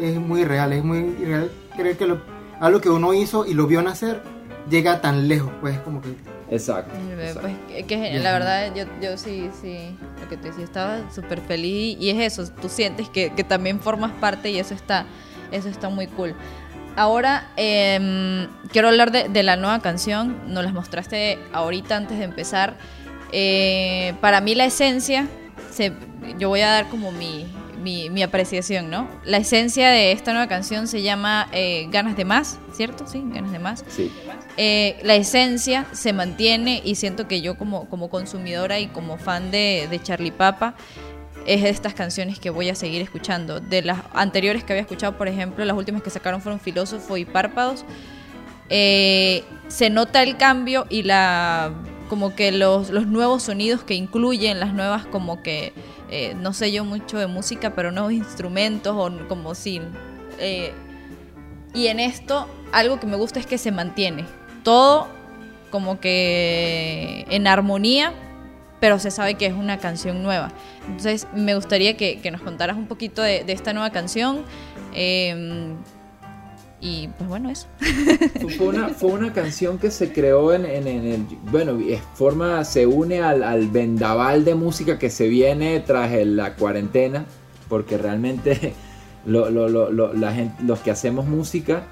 [0.00, 2.20] es, muy real, es muy real creer que lo,
[2.60, 4.20] algo que uno hizo y lo vio nacer
[4.68, 6.08] llega tan lejos, pues como que...
[6.50, 6.92] Exacto.
[7.40, 11.96] Pues, que, la verdad yo, yo sí, sí, lo que te decía, estaba súper feliz
[12.00, 15.06] y es eso, tú sientes que, que, también formas parte y eso está,
[15.52, 16.34] eso está muy cool.
[16.96, 22.24] Ahora em, quiero hablar de, de, la nueva canción, nos las mostraste ahorita antes de
[22.24, 22.76] empezar.
[23.32, 25.28] Eh, para mí la esencia,
[25.70, 25.92] se,
[26.38, 27.46] yo voy a dar como mi,
[27.82, 29.08] mi, mi, apreciación, ¿no?
[29.24, 33.06] La esencia de esta nueva canción se llama eh, Ganas de Más, ¿cierto?
[33.06, 33.84] Sí, Ganas de Más.
[33.88, 34.10] Sí.
[34.56, 39.50] Eh, la esencia se mantiene y siento que yo como, como consumidora y como fan
[39.50, 40.74] de, de Charlie Papa,
[41.50, 43.58] es de estas canciones que voy a seguir escuchando.
[43.58, 47.24] De las anteriores que había escuchado, por ejemplo, las últimas que sacaron fueron Filósofo y
[47.24, 47.84] Párpados.
[48.68, 51.72] Eh, se nota el cambio y la
[52.08, 55.72] como que los, los nuevos sonidos que incluyen, las nuevas como que
[56.08, 59.82] eh, no sé yo mucho de música, pero nuevos instrumentos o como sin...
[60.38, 60.72] Eh,
[61.74, 64.24] y en esto algo que me gusta es que se mantiene
[64.62, 65.08] todo
[65.70, 68.12] como que en armonía,
[68.80, 70.50] pero se sabe que es una canción nueva.
[70.86, 74.42] Entonces me gustaría que, nos contaras un poquito de, esta nueva canción.
[74.94, 75.76] Em,
[76.80, 77.68] y pues bueno, eso.
[78.56, 81.26] Fue una, fue una canción que se creó en, en, el.
[81.50, 81.78] Bueno,
[82.14, 87.26] forma, se une al, vendaval de música que se viene tras la cuarentena,
[87.68, 88.72] porque realmente
[89.26, 89.50] lo,
[90.14, 91.84] la gente, los que hacemos música,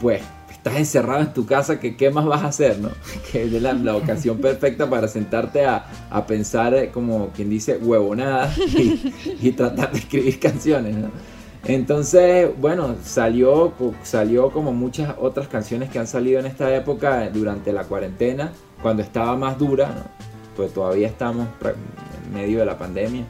[0.00, 0.22] pues
[0.64, 2.88] estás encerrado en tu casa, que qué más vas a hacer, ¿no?
[3.30, 7.76] Que es la, la ocasión perfecta para sentarte a, a, pensar, eh, como quien dice,
[7.76, 11.10] huevonada y, y tratar de escribir canciones, ¿no?
[11.66, 13.72] Entonces, bueno, salió,
[14.02, 19.02] salió como muchas otras canciones que han salido en esta época durante la cuarentena, cuando
[19.02, 19.90] estaba más dura,
[20.56, 23.24] pues todavía estamos en medio de la pandemia.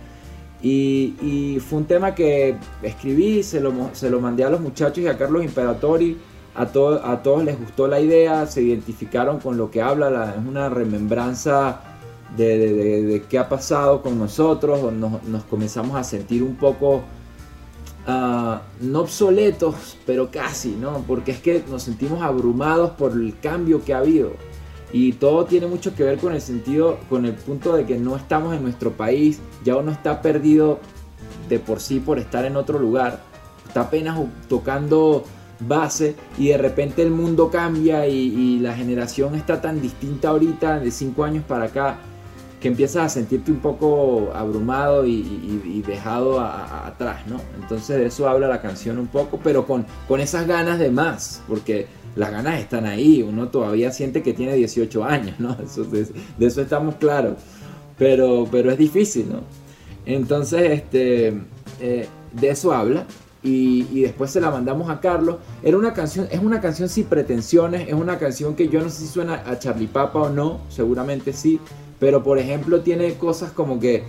[0.62, 5.08] Y, fue un tema que escribí, se lo, se lo mandé a los muchachos y
[5.08, 6.16] a Carlos Imperatori.
[6.54, 10.68] A, a todos les gustó la idea, se identificaron con lo que habla, es una
[10.68, 11.80] remembranza
[12.36, 17.02] de, qué ha pasado con nosotros, nos, nos comenzamos a sentir un poco
[18.06, 21.02] Ah, no obsoletos, pero casi, ¿no?
[21.06, 24.32] Porque es que nos sentimos abrumados por el cambio que ha habido.
[24.92, 28.14] Y todo tiene mucho que ver con el sentido, con el punto de que no
[28.16, 30.80] estamos en nuestro país, ya uno está perdido
[31.48, 33.22] de por sí por estar en otro lugar,
[33.66, 35.24] está apenas tocando
[35.66, 40.90] base y de repente el mundo cambia y, la generación está tan distinta ahorita de
[40.90, 41.98] cinco años para acá
[42.60, 47.40] que empiezas a sentirte un poco abrumado y, dejado atrás, ¿no?
[47.60, 51.42] Entonces de eso habla la canción un poco, pero con, con esas ganas de más,
[51.46, 51.86] porque
[52.16, 55.54] las ganas están ahí, uno todavía siente que tiene 18 años, ¿no?
[55.54, 57.34] de, eso estamos claros,
[57.98, 59.40] pero, pero es difícil, ¿no?
[60.06, 61.34] Entonces, este,
[61.80, 63.06] eh, de eso habla.
[63.46, 65.36] Y, después se la mandamos a Carlos.
[65.62, 69.02] Era una canción, es una canción sin pretensiones, es una canción que yo no sé
[69.02, 71.60] si suena a Charlie Papa o no, seguramente sí,
[72.00, 74.02] pero por ejemplo tiene cosas como que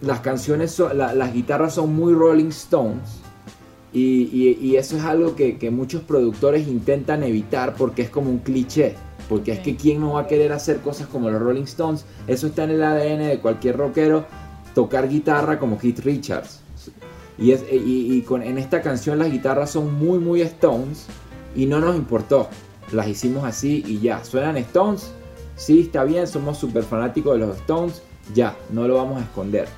[0.00, 3.20] las canciones, las guitarras son muy Rolling Stones,
[3.92, 8.94] y, eso es algo que, muchos productores intentan evitar porque es como un cliché.
[9.28, 12.04] Porque es que quién no va a querer hacer cosas como los Rolling Stones.
[12.26, 14.24] Eso está en el ADN de cualquier rockero.
[14.74, 16.60] Tocar guitarra como Keith Richards.
[17.38, 21.06] Y, es, y, con, en esta canción las guitarras son muy, muy Stones.
[21.54, 22.48] Y no nos importó.
[22.92, 24.24] Las hicimos así y ya.
[24.24, 25.12] ¿Suenan Stones?
[25.56, 26.26] Sí, está bien.
[26.26, 28.02] Somos súper fanáticos de los Stones.
[28.34, 29.68] Ya, no lo vamos a esconder.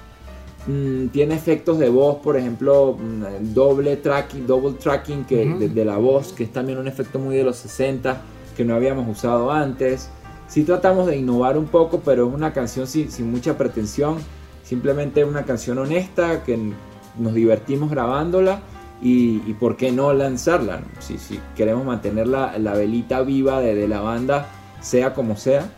[0.66, 5.96] Mm, tiene efectos de voz, por ejemplo, mm, doble tracking, double tracking que, de, la
[5.96, 8.20] voz, que es también un efecto muy de los 60
[8.56, 10.10] que no habíamos usado antes.
[10.48, 14.18] Sí tratamos de innovar un poco, pero es una canción sin, mucha pretensión,
[14.62, 16.58] simplemente una canción honesta que
[17.18, 18.60] nos divertimos grabándola
[19.02, 20.82] y, por qué no lanzarla.
[20.98, 21.18] Si,
[21.56, 24.46] queremos mantener la, velita viva de la banda,
[24.80, 25.70] sea como sea,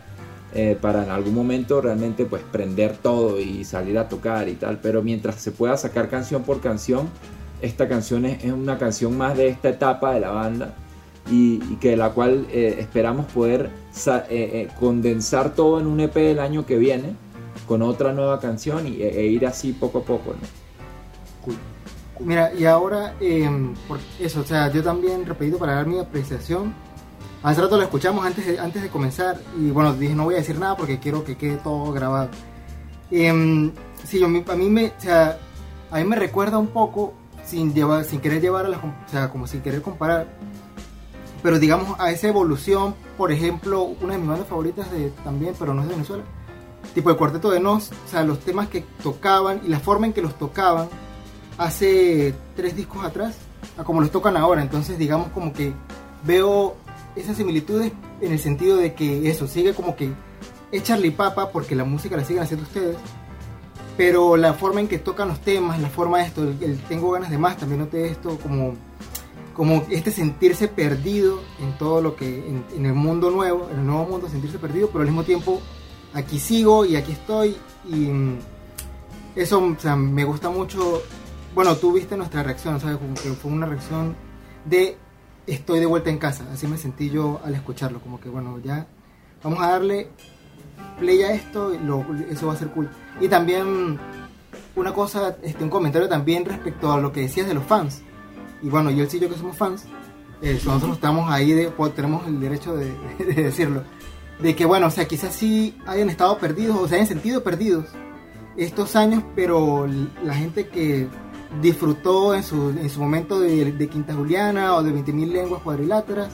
[0.55, 4.77] eh, para en algún momento realmente pues prender todo y salir a tocar y tal,
[4.79, 7.09] pero mientras se pueda sacar canción por canción,
[7.59, 10.75] esta canción es, una canción más de esta etapa de la banda
[11.31, 13.71] y, que la cual eh, esperamos poder
[14.29, 17.15] eh, condensar todo en un EP el año que viene
[17.67, 20.35] con otra nueva canción y, e, ir así poco a poco.
[22.19, 26.73] Mira, y ahora, em, por eso, o sea, yo también, repetido, para dar mi apreciación,
[27.43, 30.37] Hace rato lo escuchamos antes de, antes de comenzar y bueno, dije no voy a
[30.37, 32.29] decir nada porque quiero que quede todo grabado.
[33.11, 33.71] Eh,
[34.05, 35.37] sí, yo, a mí me, o sea,
[35.91, 37.13] a mí me recuerda un poco
[37.43, 40.27] sin llevar, sin querer llevar a la, o sea, como sin querer comparar,
[41.43, 45.73] pero digamos a esa evolución, por ejemplo, una de mis bandas favoritas de, también, pero
[45.73, 46.23] no es de Venezuela,
[46.95, 50.13] tipo el Cuarteto de Nos, o sea, los temas que tocaban y la forma en
[50.13, 50.87] que los tocaban
[51.57, 53.35] hace tres discos atrás,
[53.77, 55.73] a como los tocan ahora, entonces digamos como que
[56.25, 56.75] veo
[57.15, 57.91] esas similitudes
[58.21, 60.11] en el sentido de que eso sigue como que
[60.71, 62.97] es Charlie Papa porque la música la siguen haciendo ustedes,
[63.95, 67.29] pero la forma en que tocan los temas, la forma de esto, el, tengo ganas
[67.29, 68.73] de más, también noté esto como,
[69.53, 72.43] como este sentirse perdido en todo lo que,
[72.75, 75.61] en, el mundo nuevo, en el nuevo mundo, sentirse perdido, pero al mismo tiempo
[76.13, 77.55] aquí sigo y aquí estoy
[77.87, 78.39] y mm,
[79.35, 79.61] eso
[79.95, 81.01] me gusta mucho.
[81.55, 82.97] Bueno, tú viste nuestra reacción, ¿sabes?
[82.97, 84.15] Como que fue una reacción
[84.65, 84.97] de
[85.45, 86.45] estoy de vuelta en casa.
[86.51, 88.87] Así me sentí yo al escucharlo, como que bueno, ya
[89.43, 90.07] vamos a darle
[90.99, 92.89] play a esto, lo, eso va a ser cool.
[93.21, 93.99] Y también
[94.75, 98.01] una cosa, este, un comentario también respecto a lo que decías de los fans.
[98.63, 99.85] Y bueno, yo sí yo que somos fans,
[100.41, 103.83] eh, nosotros estamos ahí, de, tenemos el derecho de, de, decirlo.
[104.41, 107.85] De que bueno, o sea, quizás sí hayan estado perdidos o se hayan sentido perdidos
[108.57, 109.87] estos años, pero
[110.23, 111.07] la gente que
[111.61, 116.29] disfrutó en su, en su momento de, Quinta Juliana o de 20.000 lenguas cuadriláteras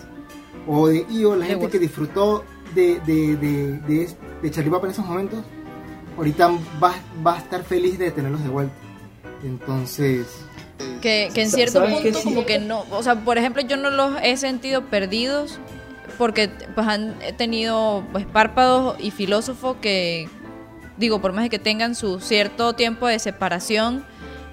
[0.68, 2.44] o de IO, la gente que disfrutó
[2.76, 4.10] de, de, de,
[4.42, 5.40] de, Charlie Papa en esos momentos,
[6.18, 6.50] ahorita
[6.82, 6.94] va,
[7.26, 8.76] va, a estar feliz de tenerlos de vuelta.
[9.44, 10.28] Entonces...
[11.02, 14.14] Que, que en cierto punto como que no, o sea, por ejemplo yo no los
[14.22, 15.60] he sentido perdidos
[16.20, 20.28] porque pues han tenido pues, párpados y filósofos que,
[20.98, 24.06] digo, por más de que tengan su cierto tiempo de separación,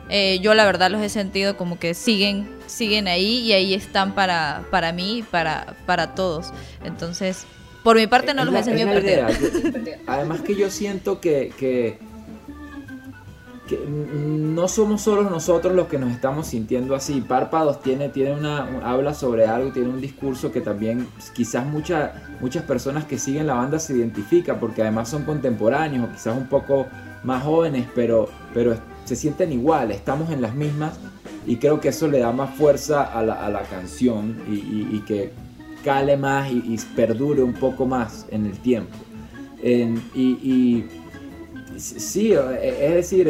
[0.08, 4.14] eh, yo la verdad los he sentido como que siguen, siguen ahí y ahí están
[4.14, 6.52] para, para mí, para, para todos.
[6.84, 7.44] Entonces,
[7.82, 9.26] por mi parte no los he sentido perder.
[10.06, 11.98] Además que yo siento que, que,
[13.68, 17.20] no somos solo nosotros los que nos estamos sintiendo así.
[17.20, 22.62] Párpados tiene, tiene una, habla sobre algo, tiene un discurso que también quizás muchas muchas
[22.62, 26.86] personas que siguen la banda se identifican porque además son contemporáneos o quizás un poco
[27.24, 28.76] más jóvenes, pero, pero
[29.06, 30.98] se sienten igual, estamos en las mismas
[31.46, 35.30] y creo que eso le da más fuerza a la, canción y, que
[35.84, 38.96] cale más y, perdure un poco más en el tiempo.
[39.62, 40.84] y,
[41.76, 43.28] sí, es decir,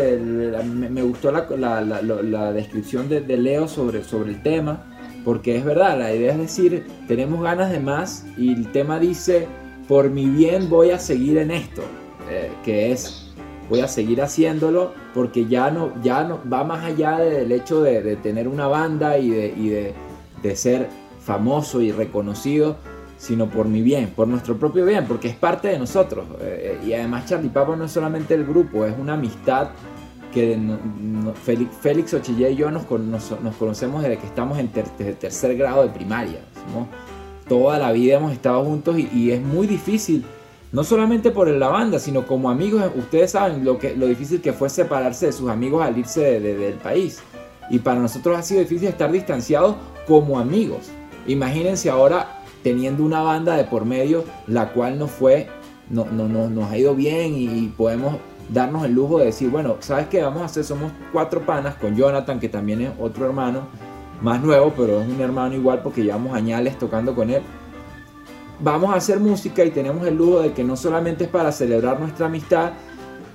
[0.64, 4.85] me, gustó la, descripción de, Leo sobre, sobre el tema,
[5.24, 9.47] porque es verdad, la idea es decir, tenemos ganas de más y el tema dice
[9.89, 11.83] por mi bien voy a seguir en esto,
[12.31, 13.26] eh, que es,
[13.68, 18.16] voy a seguir haciéndolo porque ya no, ya no, va más allá del hecho de,
[18.16, 19.94] tener una banda y, de,
[20.42, 20.88] de, ser
[21.20, 22.76] famoso y reconocido,
[23.18, 26.26] sino por mi bien, por nuestro propio bien, porque es parte de nosotros.
[26.40, 29.70] Eh, y además Charlie Papa no es solamente el grupo, es una amistad
[30.36, 30.58] que
[31.44, 35.88] Félix, Félix Ochille y yo nos, nos, conocemos desde que estamos en tercer grado de
[35.88, 36.40] primaria.
[37.48, 40.26] toda la vida hemos estado juntos y, es muy difícil,
[40.72, 42.82] no solamente por la banda, sino como amigos.
[42.96, 46.74] Ustedes saben lo, que, lo difícil que fue separarse de sus amigos al irse del
[46.74, 47.20] país.
[47.70, 50.90] Y para nosotros ha sido difícil estar distanciados como amigos.
[51.26, 55.48] Imagínense ahora teniendo una banda de por medio, la cual nos fue,
[55.90, 58.16] no, no, nos ha ido bien y podemos
[58.48, 60.64] darnos el lujo de decir, bueno, ¿sabes qué vamos a hacer?
[60.64, 63.68] Somos cuatro panas con Jonathan, que también es otro hermano,
[64.22, 67.42] más nuevo, pero es un hermano igual porque llevamos añales tocando con él.
[68.61, 72.00] Vamos a hacer música y tenemos el lujo de que no solamente es para celebrar
[72.00, 72.72] nuestra amistad,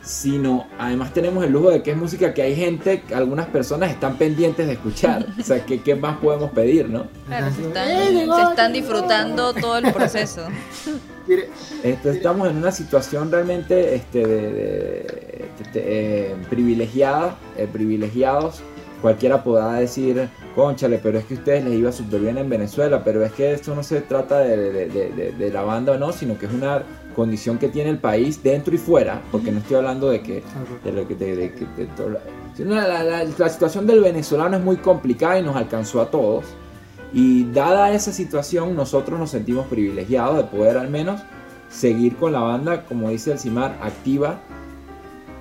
[0.04, 4.18] sino además tenemos el lujo de que es música que hay gente, algunas personas están
[4.18, 5.26] pendientes de escuchar.
[5.40, 7.06] O sea, ¿qué, qué más podemos pedir, no?
[7.28, 10.48] Claro, se están, se están disfrutando todo el proceso.
[11.84, 18.62] estamos en una situación realmente este, de, eh, privilegiada, eh, privilegiados.
[19.02, 23.04] Cualquiera podrá decir, conchale, pero es que a ustedes les iba súper bien en Venezuela,
[23.04, 26.54] pero es que esto no se trata de, la banda o no, sino que es
[26.54, 26.84] una
[27.16, 30.44] condición que tiene el país dentro y fuera, porque no estoy hablando de que...
[33.38, 36.46] la situación del venezolano es muy complicada y nos alcanzó a todos.
[37.14, 41.22] Y dada esa situación, nosotros nos sentimos privilegiados de poder al menos
[41.70, 44.40] seguir con la banda, como dice el Cimar, activa,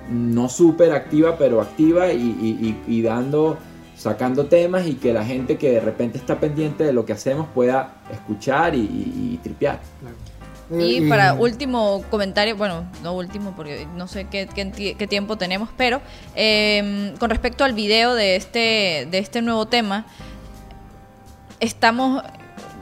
[0.09, 3.57] no súper activa, pero activa y, dando,
[3.95, 7.47] sacando temas y que la gente que de repente está pendiente de lo que hacemos
[7.53, 9.79] pueda escuchar y, tripear.
[10.79, 16.01] Y para último comentario, bueno, no último porque no sé qué, qué, tiempo tenemos, pero
[16.33, 20.05] em, con respecto al video de este, de este nuevo tema,
[21.59, 22.23] estamos,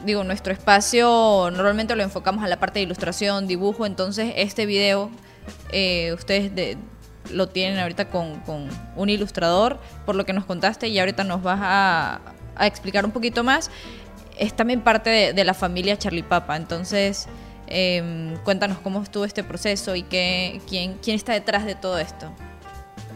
[0.06, 5.10] digo, nuestro espacio normalmente lo enfocamos a la parte de ilustración, dibujo, entonces este video
[5.72, 6.76] eh, ustedes
[7.32, 8.40] lo tienen ahorita con,
[8.96, 12.20] un ilustrador, por lo que nos contaste, y ahorita nos vas a,
[12.60, 13.70] explicar un poquito más.
[14.38, 17.26] Es también parte de, la familia Charlie Papa, entonces
[17.66, 22.30] em, cuéntanos cómo estuvo este proceso y qué, quién, quién está detrás de todo esto.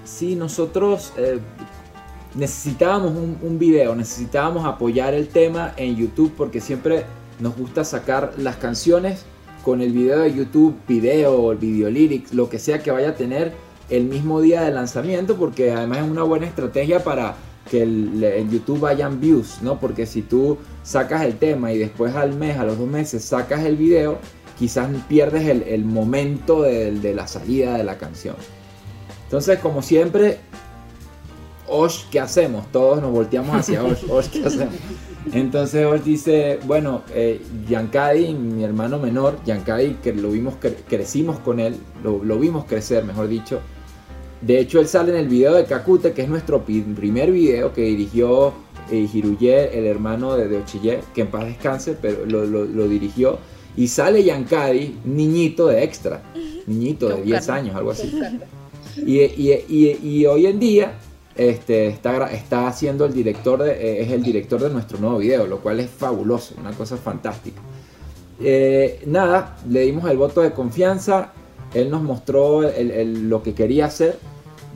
[0.04, 1.40] Sí, nosotros eh,
[2.34, 7.04] necesitábamos un, video, necesitábamos apoyar el tema en YouTube porque siempre
[7.40, 9.24] nos gusta sacar las canciones
[9.64, 13.52] con el video de YouTube, video, video lyrics, lo que sea que vaya a tener
[13.96, 17.36] el mismo día de lanzamiento porque además es una buena estrategia para
[17.70, 19.80] que en YouTube vayan views, ¿no?
[19.80, 23.64] Porque si tú sacas el tema y después al mes, a los dos meses, sacas
[23.64, 24.18] el video,
[24.58, 28.36] quizás pierdes el, momento de, de la salida de la canción.
[29.24, 30.38] Entonces, como siempre,
[31.66, 32.70] Osh, ¿qué hacemos?
[32.70, 34.74] Todos nos volteamos hacia Osh, Osh, ¿qué hacemos?
[35.32, 37.40] Entonces Osh dice, bueno, eh,
[38.38, 40.54] mi hermano menor, Yankadi, que lo vimos,
[40.88, 43.60] crecimos con él, lo, vimos crecer, mejor dicho.
[44.44, 47.82] De hecho, él sale en el video de Kakute, que es nuestro primer video que
[47.82, 48.52] dirigió
[48.90, 53.38] eh, Hiruye, el hermano de, de Ochille, que en paz descanse, pero lo, dirigió.
[53.76, 56.22] Y sale Yankadi, niñito de extra,
[56.66, 58.12] niñito de 10 años, algo así.
[58.96, 60.92] Y, y hoy en día
[61.36, 65.46] este, está, está haciendo el director, de, eh, es el director de nuestro nuevo video,
[65.46, 67.60] lo cual es fabuloso, una cosa fantástica.
[68.40, 71.32] Eh, nada, le dimos el voto de confianza,
[71.72, 74.16] él nos mostró lo que quería hacer,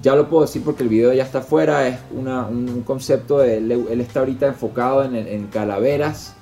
[0.09, 4.00] ya lo puedo decir porque el video ya está afuera, es un concepto, de, él,
[4.00, 6.34] está ahorita enfocado en, calaveras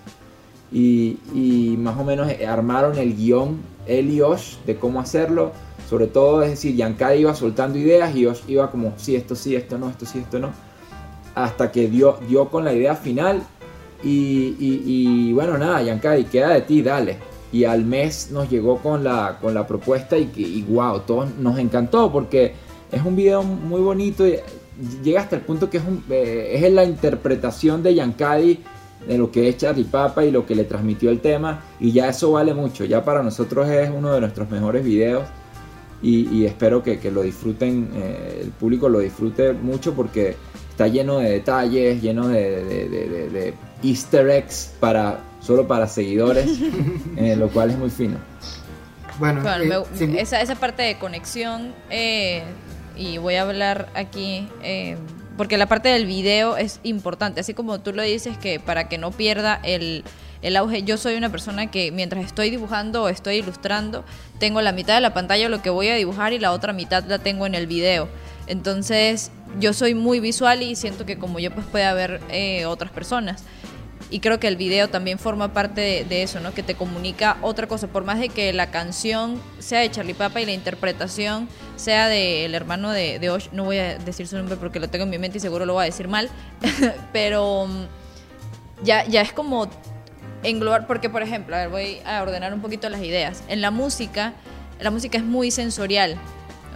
[0.70, 5.50] y, y, más o menos armaron el guion él y Osh de cómo hacerlo
[5.88, 9.54] sobre todo, es decir, Yankade iba soltando ideas y yo iba como, sí, esto sí,
[9.54, 10.50] esto no, esto sí, esto no.
[11.34, 13.42] Hasta que dio, dio con la idea final.
[14.02, 17.18] Y, bueno, nada, Yankade, queda de ti, dale.
[17.52, 21.58] Y al mes nos llegó con la, con la propuesta y, y wow, todos nos
[21.58, 22.54] encantó porque
[22.92, 24.26] es un video muy bonito.
[24.26, 24.38] Y
[25.02, 28.60] llega hasta el punto que es, un, eh, es la interpretación de Yankadi
[29.06, 31.62] de lo que es Charlie Papa y lo que le transmitió el tema.
[31.80, 32.84] Y ya eso vale mucho.
[32.84, 35.24] Ya para nosotros es uno de nuestros mejores videos
[36.02, 40.36] y, espero que, lo disfruten, eh, el público lo disfrute mucho porque
[40.70, 46.46] está lleno de detalles, lleno de, easter eggs para, solo para seguidores,
[47.16, 48.18] eh, lo cual es muy fino.
[49.18, 51.72] Bueno, eh, esa, esa parte de conexión,
[52.96, 54.48] y voy a hablar aquí
[55.36, 58.98] porque la parte del video es importante, así como tú lo dices que para que
[58.98, 60.02] no pierda el,
[60.42, 64.04] el auge, yo soy una persona que mientras estoy dibujando o estoy ilustrando,
[64.38, 67.04] tengo la mitad de la pantalla lo que voy a dibujar y la otra mitad
[67.04, 68.08] la tengo en el video.
[68.46, 69.30] Entonces
[69.60, 73.42] yo soy muy visual y siento que como yo pues puede haber eh, otras personas
[74.10, 76.54] y creo que el video también forma parte de, eso, ¿no?
[76.54, 80.40] Que te comunica otra cosa, por más de que la canción sea de Charlie Papa
[80.40, 84.78] y la interpretación sea del hermano de, Osh, no voy a decir su nombre porque
[84.78, 86.30] lo tengo en mi mente y seguro lo voy a decir mal,
[87.12, 89.68] pero mm, ya, ya es como
[90.44, 93.42] englobar, porque por ejemplo, a ver, voy a ordenar un poquito las ideas.
[93.48, 94.34] En la música,
[94.80, 96.16] la música es muy sensorial,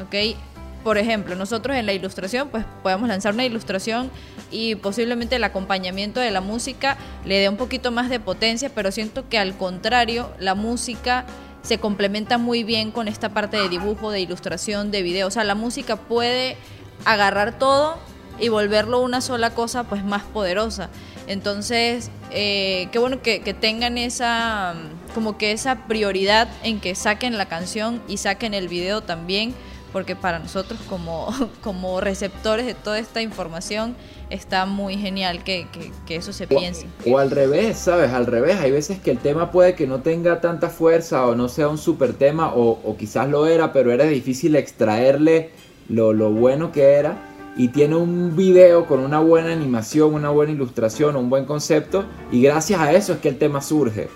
[0.03, 0.37] ¿ok?
[0.83, 4.11] Por ejemplo, nosotros en la ilustración, pues podemos lanzar una ilustración
[4.51, 8.91] y posiblemente el acompañamiento de la música le dé un poquito más de potencia, pero
[8.91, 11.26] siento que al contrario, la música
[11.62, 15.26] se complementa muy bien con esta parte de dibujo, de ilustración, de video.
[15.26, 16.57] O sea, la música puede
[17.05, 17.99] agarrar todo
[18.39, 20.89] y volverlo una sola cosa pues más poderosa.
[21.26, 24.74] Entonces, eh, qué bueno que, que, tengan esa,
[25.14, 29.55] como que esa prioridad en que saquen la canción y saquen el video también
[29.93, 31.28] porque para nosotros como,
[31.62, 33.95] como receptores de toda esta información
[34.30, 35.66] está muy genial que,
[36.07, 36.86] que, eso se piense.
[37.07, 38.11] O, al revés, ¿sabes?
[38.12, 41.49] Al revés, hay veces que el tema puede que no tenga tanta fuerza o no
[41.49, 45.51] sea un super tema o, o quizás lo era, pero era difícil extraerle
[45.88, 47.16] lo, lo bueno que era
[47.57, 52.43] y tiene un video con una buena animación, una buena ilustración, un buen concepto y
[52.43, 54.09] gracias a eso es que el tema surge.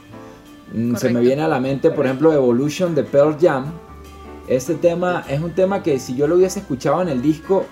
[0.72, 3.66] Mm, se me viene a la mente, por ejemplo, Evolution de Pearl Jam,
[4.49, 7.65] este tema es un tema que si yo lo hubiese escuchado en el disco,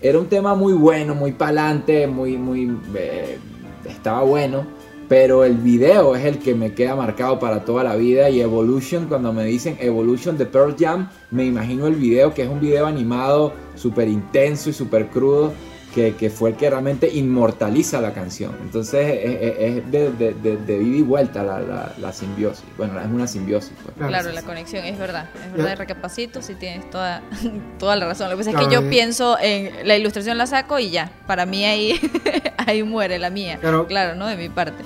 [0.00, 2.76] era un tema muy bueno, muy palante, muy, muy...
[2.94, 3.38] Eh,
[3.86, 4.66] estaba bueno,
[5.08, 9.06] pero el video es el que me queda marcado para toda la vida y Evolution,
[9.06, 12.86] cuando me dicen Evolution de Pearl Jam, me imagino el video que es un video
[12.86, 15.52] animado súper intenso y súper crudo
[15.94, 18.56] que, fue el que realmente inmortaliza la canción.
[18.62, 22.64] Entonces es, de, de, de, vida y vuelta la, simbiosis.
[22.76, 23.72] Bueno, es una simbiosis.
[23.82, 24.08] Pues.
[24.08, 25.28] Claro, la conexión, es verdad.
[25.46, 27.22] Es verdad, recapacito, si tienes toda,
[27.78, 28.28] toda la razón.
[28.28, 31.12] Lo que pasa es que yo pienso en la ilustración la saco y ya.
[31.26, 32.00] Para mí ahí,
[32.66, 33.58] ahí muere la mía.
[33.60, 34.26] Claro, claro ¿no?
[34.26, 34.82] De mi parte.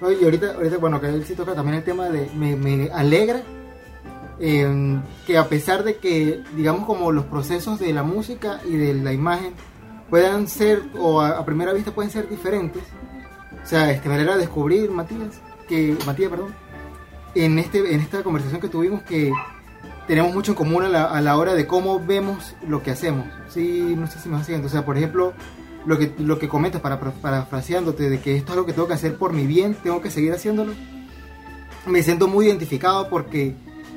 [0.00, 2.28] Y ahorita, ahorita, bueno, que él sí toca también el tema de.
[2.34, 3.42] Me, me alegra
[4.40, 8.94] eh, que a pesar de que, digamos, como los procesos de la música y de
[8.94, 9.52] la imagen
[10.12, 12.82] puedan ser, o a, primera vista pueden ser diferentes.
[13.62, 16.54] O sea, este, me alegra descubrir, Matías, que, Matías, perdón,
[17.34, 19.32] en, este, en esta conversación que tuvimos que
[20.06, 23.26] tenemos mucho en común a la, a la hora de cómo vemos lo que hacemos.
[23.48, 24.66] Sí, no sé si me vas siguiendo.
[24.68, 25.32] O sea, por ejemplo,
[25.86, 28.94] lo que, lo que comentas para, parafraseándote de que esto es lo que tengo que
[28.94, 30.74] hacer por mi bien, tengo que seguir haciéndolo.
[31.86, 33.54] Me siento muy identificado porque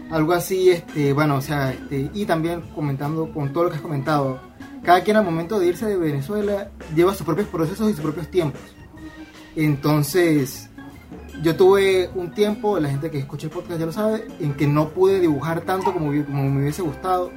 [0.09, 3.81] algo así, este, bueno, o sea, este, y también comentando con todo lo que has
[3.81, 4.39] comentado,
[4.85, 8.29] cada quien al momento de irse de Venezuela lleva sus propios procesos y sus propios
[8.29, 8.61] tiempos.
[9.55, 10.69] Entonces,
[11.41, 14.67] yo tuve un tiempo, la gente que escucha el podcast ya lo sabe, en que
[14.67, 17.31] no pude dibujar tanto como, como me hubiese gustado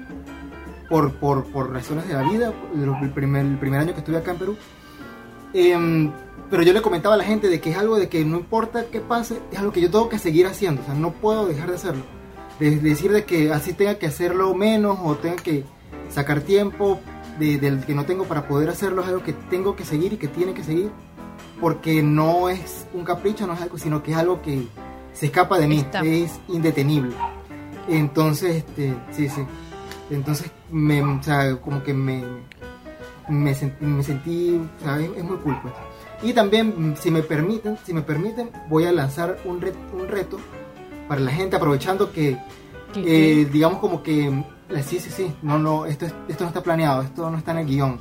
[0.88, 4.32] por, por, por, razones de la vida, el primer, el primer año que estuve acá
[4.32, 4.56] en Perú.
[5.52, 6.12] Em,
[6.50, 8.86] pero yo le comentaba a la gente de que es algo de que no importa
[8.90, 11.68] qué pase, es algo que yo tengo que seguir haciendo, o sea, no puedo dejar
[11.68, 12.02] de hacerlo.
[12.58, 15.64] De, decir de que así tenga que hacerlo menos o tenga que
[16.10, 17.00] sacar tiempo
[17.38, 20.28] del que no tengo para poder hacerlo es algo que tengo que seguir y que
[20.28, 20.90] tiene que seguir
[21.60, 24.66] porque no es un capricho, no es algo, sino que es algo que
[25.12, 27.14] se escapa de mí, es indetenible.
[27.88, 29.42] Entonces, este, sí, sí.
[30.10, 32.22] Entonces, me, o sea, como que me,
[33.28, 35.58] me, sentí, me sentí o sea, es, muy cool.
[35.62, 35.74] Pues.
[36.22, 40.38] Y también, si me permiten, si me permiten, voy a lanzar un reto, un reto
[41.08, 42.38] para la gente, aprovechando que,
[42.94, 44.44] eh, digamos como que
[44.84, 45.34] Sí, sí, sí.
[45.42, 47.98] No, no, esto, esto no está planeado, esto no está en el guion.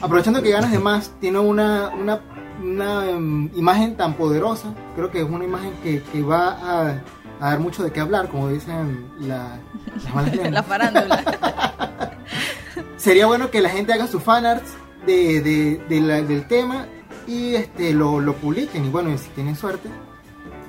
[0.00, 2.20] Aprovechando que ganas de más, tiene una, una,
[2.62, 4.74] una em, imagen tan poderosa.
[4.94, 7.02] Creo que es una imagen que, que va a,
[7.40, 9.60] a, dar mucho de qué hablar, como dicen la,
[9.94, 11.24] las malas La farándula.
[12.96, 14.74] Sería bueno que la gente haga sus fanarts
[15.06, 16.86] de, de, de la, del tema
[17.26, 18.86] y este lo, lo publiquen.
[18.86, 19.88] Y bueno, si tienen suerte,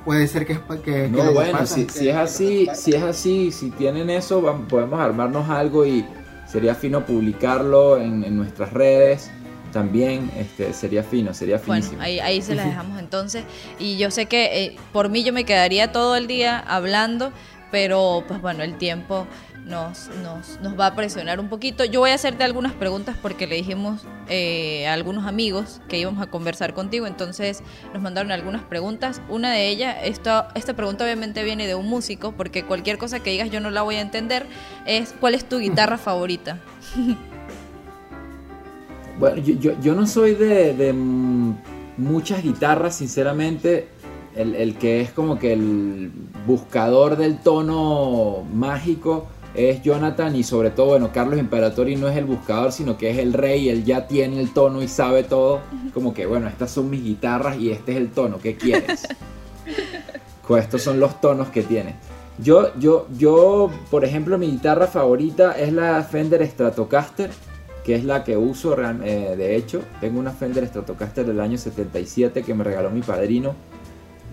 [0.06, 4.10] puede ser que, que, no bueno si, si, es así si es así si tienen
[4.10, 6.06] eso podemos armarnos algo y
[6.48, 9.32] sería fino publicarlo en, en nuestras redes
[9.72, 11.98] también este, sería fino, sería finísimo.
[11.98, 13.44] Bueno, ahí, ahí se la dejamos entonces.
[13.80, 17.32] Y yo sé que eh, por mí yo me quedaría todo el día hablando,
[17.72, 19.26] pero pues bueno, el tiempo
[19.66, 21.86] nos, nos, nos, va a presionar un poquito.
[21.86, 26.22] Yo voy a hacerte algunas preguntas porque le dijimos eh, a algunos amigos que íbamos
[26.22, 27.64] a conversar contigo, entonces
[27.94, 29.22] nos mandaron algunas preguntas.
[29.30, 33.32] Una de ellas, esta, esta pregunta obviamente viene de un músico, porque cualquier cosa que
[33.32, 34.46] digas yo no la voy a entender,
[34.86, 36.60] es ¿cuál es tu guitarra favorita?
[39.20, 43.88] Bueno, yo, yo, no soy de, de, muchas guitarras, sinceramente.
[44.36, 46.12] El, el, que es como que el
[46.48, 52.26] buscador del tono mágico es Jonathan y sobre todo, bueno, Carlos Imperatori no es el
[52.26, 55.60] buscador, sino que es el rey, él ya tiene el tono y sabe todo.
[55.94, 59.08] Como que, bueno, estas son mis guitarras y este es el tono, ¿qué quieres?
[60.48, 61.96] pues estos son los tonos que tiene.
[62.38, 67.30] Yo, yo, yo, por ejemplo, mi guitarra favorita es la Fender Stratocaster,
[67.84, 69.82] que es la que uso eh, de hecho.
[70.00, 73.54] Tengo una Fender Stratocaster del año 77 que me regaló mi padrino.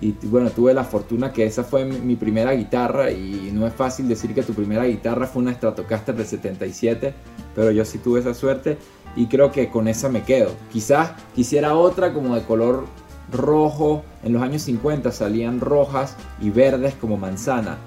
[0.00, 4.08] Y bueno, tuve la fortuna que esa fue mi, primera guitarra y no es fácil
[4.08, 7.14] decir que tu primera guitarra fue una Stratocaster del 77,
[7.54, 8.78] pero yo sí tuve esa suerte
[9.16, 10.52] y creo que con esa me quedo.
[10.72, 12.86] Quizás quisiera otra como de color
[13.32, 14.04] rojo.
[14.22, 17.78] En los años 50 salían rojas y verdes como manzana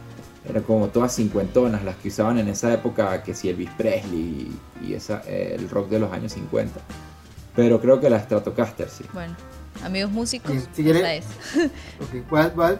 [0.47, 4.51] eran como todas cincuentonas las que usaban en esa época, que si Elvis Presley
[4.83, 6.79] y, esa, el rock de los años 50.
[7.55, 9.05] Pero creo que la Stratocaster sí.
[9.13, 9.35] Bueno,
[9.83, 11.25] amigos músicos, si quieres,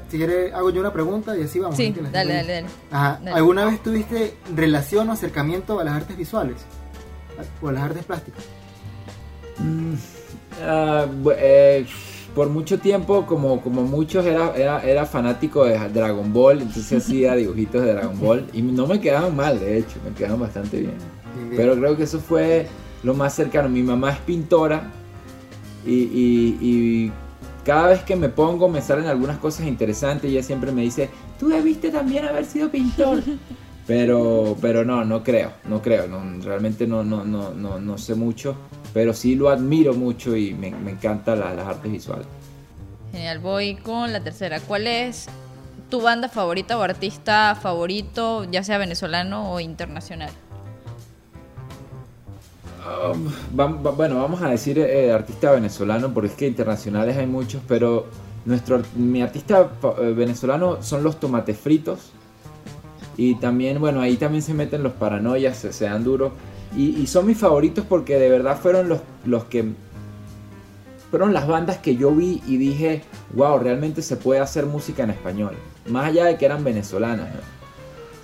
[0.10, 1.78] si quiere hago yo una pregunta y así vamos.
[1.78, 6.58] Sí, dale, dale, dale, ¿Alguna vez tuviste relación o acercamiento a las artes visuales?
[7.62, 8.44] ¿O a las artes plásticas?
[9.58, 9.94] Mm,
[10.64, 11.06] ah,
[11.38, 11.86] eh,
[12.36, 17.36] por mucho tiempo, como, como muchos, era, era, era fanático de Dragon Ball, entonces hacía
[17.36, 20.96] dibujitos de Dragon Ball y no me quedaban mal, de hecho, me quedaban bastante bien.
[21.56, 22.68] Pero creo que eso fue
[23.04, 23.68] lo más cercano.
[23.68, 24.92] Mi mamá es pintora
[25.86, 27.12] y,
[27.66, 31.12] cada vez que me pongo me salen algunas cosas interesantes y ella siempre me dice,
[31.40, 33.22] tú debiste también haber sido pintor.
[33.88, 38.14] Pero, pero no, no creo, no creo, no, realmente no, no, no, no, no sé
[38.14, 38.56] mucho
[38.94, 42.28] pero sí lo admiro mucho y me, me encantan las artes visuales.
[43.12, 44.60] Genial, voy con la tercera.
[44.60, 45.28] ¿Cuál es
[45.90, 50.32] tu banda favorita o artista favorito, ya sea venezolano o internacional?
[52.82, 53.30] Um,
[53.96, 58.08] bueno, vamos a decir eh, artista venezolano, porque es que internacionales hay muchos, pero
[58.46, 59.70] nuestro, mi artista
[60.00, 62.12] eh, venezolano son los tomates fritos.
[63.18, 66.32] Y también, bueno, ahí también se meten los paranoias, se, dan duro.
[66.76, 69.66] Y, son mis favoritos porque de verdad fueron los, los que...
[71.12, 73.04] Fueron las bandas que yo vi y dije,
[73.34, 75.56] wow, realmente se puede hacer música en español.
[75.90, 77.28] Más allá de que eran venezolanas,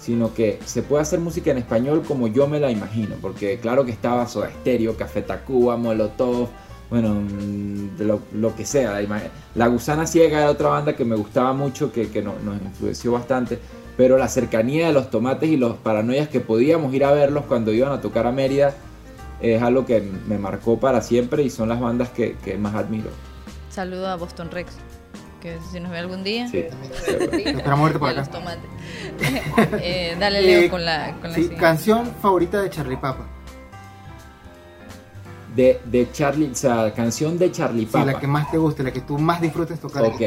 [0.08, 3.16] sino que se puede hacer música en español como yo me la imagino.
[3.22, 6.47] Porque claro que estaba Soda Stereo, Café Tacuba, Molotov,
[6.89, 8.01] bueno, mm,
[8.34, 8.97] lo, que sea.
[9.53, 13.60] La Gusana Ciega era otra banda que me gustaba mucho, que, que nos influenció bastante
[13.97, 17.74] pero la cercanía de los tomates y los paranoias que podíamos ir a verlos cuando
[17.74, 18.76] iban a tocar a Mérida
[19.41, 23.10] es algo que me marcó para siempre y son las bandas que, más admiro.
[23.72, 24.78] Saludo a Boston Rex,
[25.47, 26.47] que si nos ve algún día.
[26.49, 26.65] Sí,
[27.77, 28.19] muerte por acá.
[28.19, 28.63] Los tomates.
[29.81, 33.27] eh, dale, Leo, eh, con la, con sí, canción favorita de Charlie Papa.
[35.55, 38.05] De, de Charlie, o sea, canción de Charlie Papa.
[38.05, 40.03] Sí, la que más te guste, la que tú más disfrutes tocar.
[40.03, 40.21] Ok.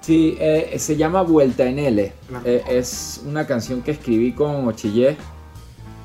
[0.00, 2.12] Sí, eh, se llama Vuelta en L.
[2.44, 5.16] Eh, es una canción que escribí con Ochille.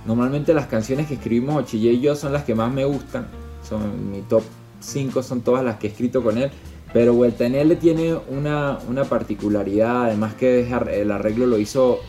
[0.06, 3.28] Normalmente las canciones que escribimos Ochille y yo son las que más me gustan.
[3.62, 4.44] Son mi top
[4.84, 6.52] 5 son todas las que he escrito con él.
[6.94, 12.00] Pero Vuelta en L tiene una, una particularidad, además que el arreglo lo hizo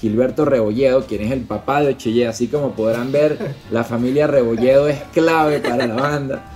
[0.00, 2.26] Gilberto Rebolledo, quien es el papá de Ochille.
[2.26, 6.52] Así como podrán ver, la familia Rebolledo es clave para la banda.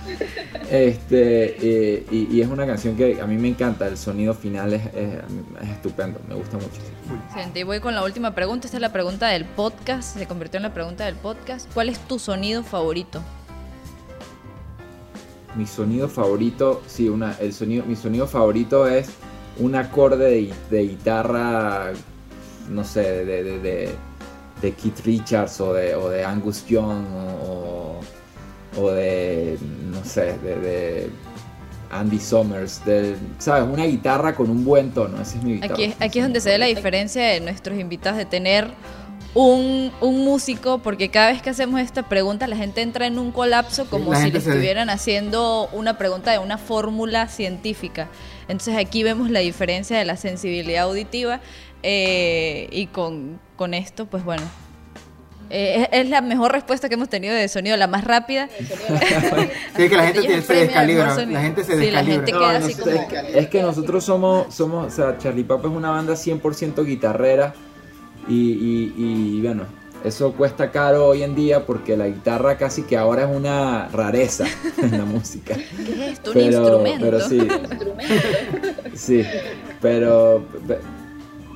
[0.69, 4.81] Este, eh, y, es una canción que a mí me encanta, el sonido final es,
[5.69, 6.79] estupendo, me gusta mucho.
[7.27, 10.57] Excelente, y voy con la última pregunta, esta es la pregunta del podcast, se convirtió
[10.59, 11.69] en la pregunta del podcast.
[11.73, 13.21] ¿Cuál es tu sonido favorito?
[15.55, 19.09] Mi sonido favorito, sí, una, el sonido, mi sonido favorito es
[19.59, 21.91] un acorde de guitarra
[22.69, 23.89] no sé, de, de,
[24.61, 27.05] de, Keith Richards o de, o de Angus Young
[27.43, 27.99] o,
[28.77, 29.57] o de,
[29.91, 31.09] no sé, de,
[31.91, 33.65] Andy Summers, de, ¿sabes?
[33.69, 35.73] Una guitarra con un buen tono, ese es mi guitarra.
[35.73, 38.69] Aquí, aquí es donde se ve la diferencia de nuestros invitados de tener
[39.33, 43.31] un, un, músico, porque cada vez que hacemos esta pregunta la gente entra en un
[43.31, 48.09] colapso como si le estuvieran haciendo una pregunta de una fórmula científica.
[48.47, 51.39] Entonces aquí vemos la diferencia de la sensibilidad auditiva
[51.83, 54.43] eh, y con, con, esto, pues bueno.
[55.49, 58.49] Eh, es, la mejor respuesta que hemos tenido de sonido, la más rápida.
[58.57, 58.67] sí,
[59.89, 61.15] que la gente se descalibra.
[61.25, 62.25] La gente se descalibra.
[63.33, 67.53] es, que nosotros somos, somos, o sea, Charlie Papa es una banda 100% guitarrera.
[68.27, 69.63] Y, y, bueno,
[70.03, 74.45] eso cuesta caro hoy en día porque la guitarra casi que ahora es una rareza
[74.77, 75.55] en la música.
[75.55, 76.31] ¿Qué es esto?
[76.31, 77.05] Un instrumento.
[77.05, 77.47] Pero sí.
[78.95, 79.23] sí,
[79.81, 80.45] pero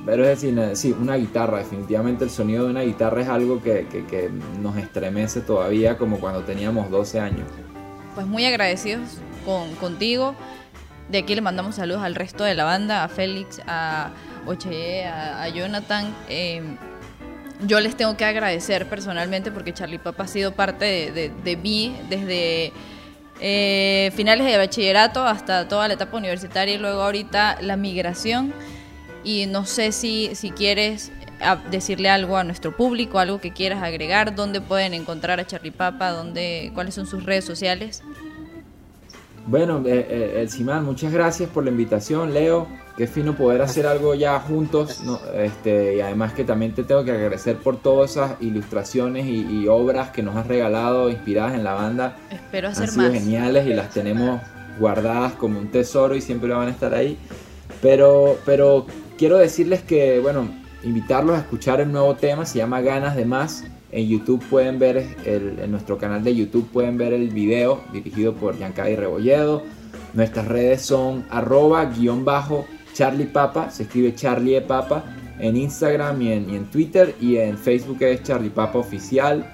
[0.06, 3.88] pero es decir, sí, una guitarra, definitivamente el sonido de una guitarra es algo que,
[3.88, 4.30] que,
[4.62, 7.48] nos estremece todavía como cuando teníamos 12 años.
[8.14, 10.36] Pues muy agradecidos con, contigo.
[11.08, 14.10] De aquí le mandamos saludos al resto de la banda, a Félix, a
[14.44, 16.12] Oche, a, Jonathan.
[16.28, 16.62] Eh,
[17.64, 22.72] yo les tengo que agradecer personalmente porque Charlie Papa ha sido parte de, mí desde
[23.40, 28.52] eh, finales de bachillerato hasta toda la etapa universitaria y luego ahorita la migración.
[29.24, 31.12] Y no sé si, si quieres
[31.70, 36.10] decirle algo a nuestro público, algo que quieras agregar, dónde pueden encontrar a Charlie Papa,
[36.10, 38.02] dónde, cuáles son sus redes sociales.
[39.46, 42.66] Bueno, eh, eh, el Simán, muchas gracias por la invitación, Leo.
[42.96, 45.00] Qué fino poder hacer algo ya juntos.
[45.34, 50.10] Este, y además que también te tengo que agradecer por todas esas ilustraciones y, obras
[50.10, 52.16] que nos has regalado, inspiradas en la banda.
[52.30, 54.40] Espero hacer Han sido geniales y las tenemos
[54.80, 57.16] guardadas como un tesoro y siempre van a estar ahí.
[57.80, 58.86] Pero, pero
[59.16, 60.48] quiero decirles que, bueno,
[60.82, 65.06] invitarlos a escuchar el nuevo tema, se llama Ganas de Más en YouTube pueden ver,
[65.24, 69.62] en nuestro canal de YouTube pueden ver el video dirigido por Yancay Rebolledo.
[70.14, 75.04] Nuestras redes son arroba guion bajo Charlie Papa, se escribe Charlie e Papa
[75.38, 79.52] en Instagram y en, Twitter y en Facebook es Charlie Papa Oficial.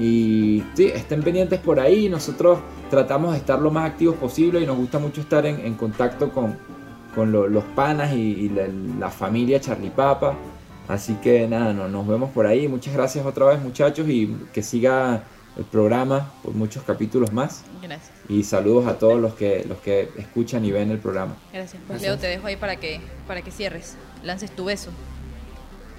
[0.00, 2.08] Y sí, estén pendientes por ahí.
[2.08, 2.60] Nosotros
[2.90, 6.56] tratamos de estar lo más activos posible y nos gusta mucho estar en, contacto con,
[7.32, 8.50] los panas y,
[8.98, 10.36] la, familia Charlie Papa.
[10.88, 12.66] Así que nada, no, nos vemos por ahí.
[12.66, 15.22] Muchas gracias otra vez muchachos y que siga
[15.56, 17.62] el programa por muchos capítulos más.
[17.82, 18.10] Gracias.
[18.28, 21.36] Y saludos a todos los que los que escuchan y ven el programa.
[21.52, 21.82] Gracias.
[21.86, 23.96] Pues Leo, te dejo ahí para que para que cierres.
[24.22, 24.90] Lances tu beso.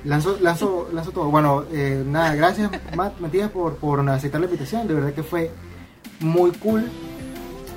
[0.05, 1.29] Lanzo, lanzo, lanzo todo.
[1.29, 2.71] Bueno, eh, nada, gracias
[3.19, 4.87] Matías por, por aceptar la invitación.
[4.87, 5.51] De verdad que fue
[6.19, 6.89] muy cool.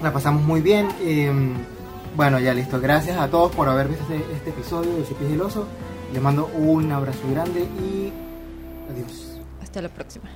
[0.03, 0.89] La pasamos muy bien.
[1.03, 1.55] Em,
[2.17, 2.81] bueno, ya listo.
[2.81, 5.67] Gracias a todos por haber visto este, este episodio de Cipis del Oso.
[6.13, 8.13] Les mando un abrazo grande y
[8.91, 9.41] adiós.
[9.63, 10.29] Hasta la próxima.